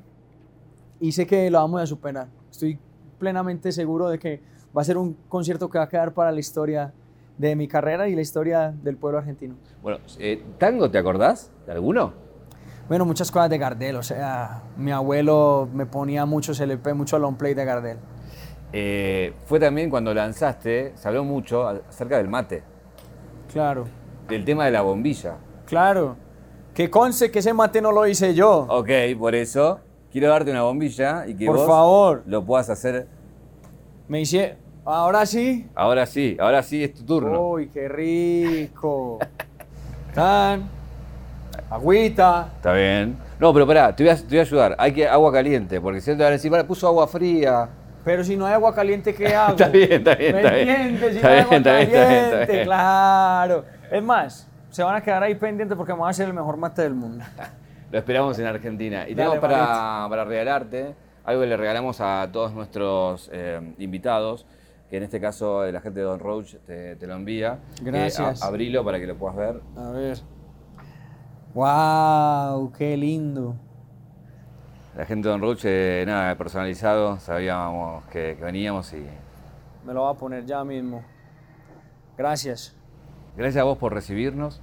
[1.00, 2.28] y sé que lo vamos a superar.
[2.58, 2.80] Estoy
[3.20, 4.42] plenamente seguro de que
[4.76, 6.92] va a ser un concierto que va a quedar para la historia
[7.38, 9.54] de mi carrera y la historia del pueblo argentino.
[9.84, 12.14] Bueno, eh, ¿tango te acordás de alguno?
[12.88, 17.38] Bueno, muchas cosas de Gardel, o sea, mi abuelo me ponía muchos LP, mucho long
[17.38, 18.00] play de Gardel.
[18.74, 22.64] Eh, fue también cuando lanzaste, se habló mucho acerca del mate,
[23.54, 23.86] Claro,
[24.28, 25.36] del tema de la bombilla.
[25.68, 26.16] claro.
[26.74, 28.66] Que conste que ese mate no lo hice yo.
[28.70, 28.90] Ok,
[29.20, 29.80] por eso
[30.12, 32.24] quiero darte una bombilla y que Por vos favor.
[32.26, 33.08] lo puedas hacer.
[34.08, 34.56] Me hice.
[34.86, 35.68] Ahora sí.
[35.76, 37.50] Ahora sí, ahora sí es tu turno.
[37.50, 39.20] Uy, qué rico.
[40.14, 40.70] Tan.
[41.70, 42.50] Agüita.
[42.56, 43.18] Está bien.
[43.40, 44.76] No, pero pará, te voy, a, te voy a ayudar.
[44.80, 47.70] Hay que agua caliente, porque si no te van a decir, "Vale, puso agua fría.
[48.06, 49.52] Pero si no hay agua caliente, ¿qué hago?
[49.52, 50.98] Está bien, está bien, ¿Me está bien.
[51.00, 53.66] Si Está no hay bien, agua está bien, está bien, está caliente, claro.
[53.92, 56.56] Es más, se van a quedar ahí pendientes porque me va a hacer el mejor
[56.58, 57.26] mate del mundo.
[57.92, 59.08] Lo esperamos en Argentina.
[59.08, 64.46] Y Dale, tenemos para, para regalarte algo que le regalamos a todos nuestros eh, invitados,
[64.90, 67.60] que en este caso eh, la gente de Don Roach te, te lo envía.
[67.78, 68.42] Que Gracias.
[68.44, 69.62] a- abrilo para que lo puedas ver.
[69.78, 70.18] A ver.
[71.54, 72.72] ¡Wow!
[72.78, 73.56] ¡Qué lindo!
[74.96, 79.06] La gente de Don Roach, eh, nada, personalizado, sabíamos que, que veníamos y
[79.86, 81.04] Me lo voy a poner ya mismo.
[82.18, 82.76] Gracias.
[83.36, 84.62] gracias a vos por recibirnos.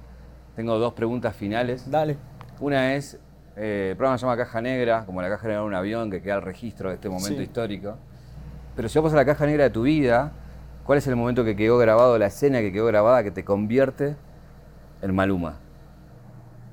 [0.55, 1.89] Tengo dos preguntas finales.
[1.89, 2.17] Dale.
[2.59, 3.19] Una es,
[3.55, 6.21] eh, el programa se llama Caja Negra, como la caja negra de un avión que
[6.21, 7.43] queda el registro de este momento Sí.
[7.43, 7.95] histórico.
[8.75, 10.31] Pero si vamos a la caja negra de tu vida,
[10.85, 14.15] ¿cuál es el momento que quedó grabado, la escena que quedó grabada que te convierte
[15.01, 15.57] en Maluma?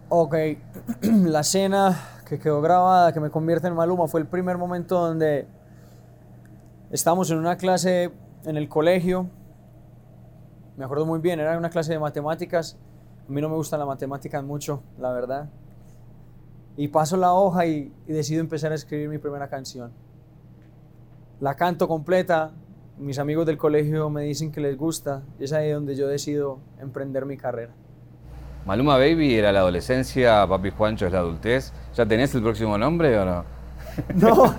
[0.08, 0.34] Ok,
[1.02, 1.96] la escena
[2.28, 5.46] que quedó grabada, que me convierte en Maluma, fue el primer momento donde
[6.90, 8.10] estábamos en una clase
[8.44, 9.26] en el colegio.
[10.76, 12.76] Me acuerdo muy bien, era una clase de matemáticas.
[13.28, 15.48] A mí no me gustan las matemáticas mucho, la verdad.
[16.76, 19.92] Y paso la hoja y, decido empezar a escribir mi primera canción.
[21.40, 22.52] La canto completa,
[22.98, 26.60] mis amigos del colegio me dicen que les gusta, y es ahí donde yo decido
[26.80, 27.72] emprender mi carrera.
[28.64, 31.72] Maluma Baby era la adolescencia, Papi Juancho es la adultez.
[31.94, 33.44] ¿Ya tenés el próximo nombre o no?
[34.14, 34.54] No,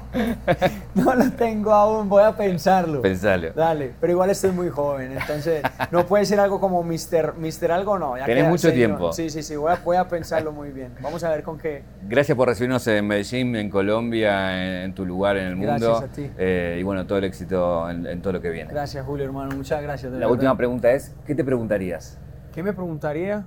[0.96, 3.02] no lo tengo aún, voy a pensarlo.
[3.02, 3.52] Pensalo.
[3.54, 7.98] Dale, pero igual estoy muy joven, entonces no puede ser algo como Mister, Mister algo,
[7.98, 8.18] no.
[8.18, 9.14] ya Tenés queda mucho tiempo.
[9.14, 10.94] Sí, sí, sí, voy a, voy a pensarlo muy bien.
[11.02, 11.84] Vamos a ver con qué.
[12.04, 15.88] Gracias por recibirnos en Medellín, en Colombia, en, en tu lugar en el mundo.
[15.90, 16.30] Gracias a ti.
[16.38, 18.72] Eh, y bueno, todo el éxito en, en todo lo que viene.
[18.72, 20.12] Gracias, Julio, hermano, muchas gracias.
[20.12, 20.32] de La verdad.
[20.32, 22.20] última pregunta es, ¿qué te preguntarías?
[22.54, 23.46] ¿Qué me preguntaría?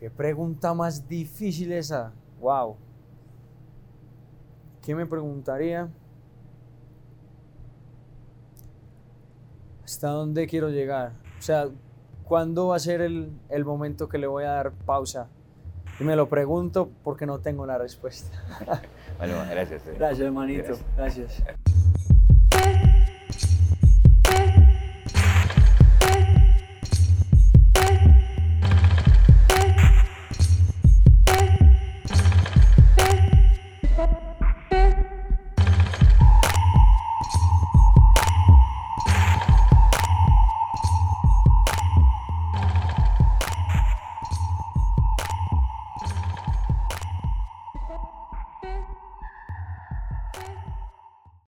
[0.00, 2.12] Qué pregunta más difícil esa.
[2.40, 2.76] Wow.
[4.84, 5.88] ¿Qué me preguntaría?
[9.84, 11.12] ¿Hasta dónde quiero llegar?
[11.38, 11.68] O sea,
[12.24, 15.28] ¿cuándo va a ser el, el momento que le voy a dar pausa?
[16.00, 18.36] Y me lo pregunto porque no tengo la respuesta.
[19.18, 19.86] Maluma, gracias.
[19.86, 19.94] eh.
[19.96, 20.76] Gracias, hermanito.
[20.96, 21.42] Gracias.
[21.44, 21.64] Gracias.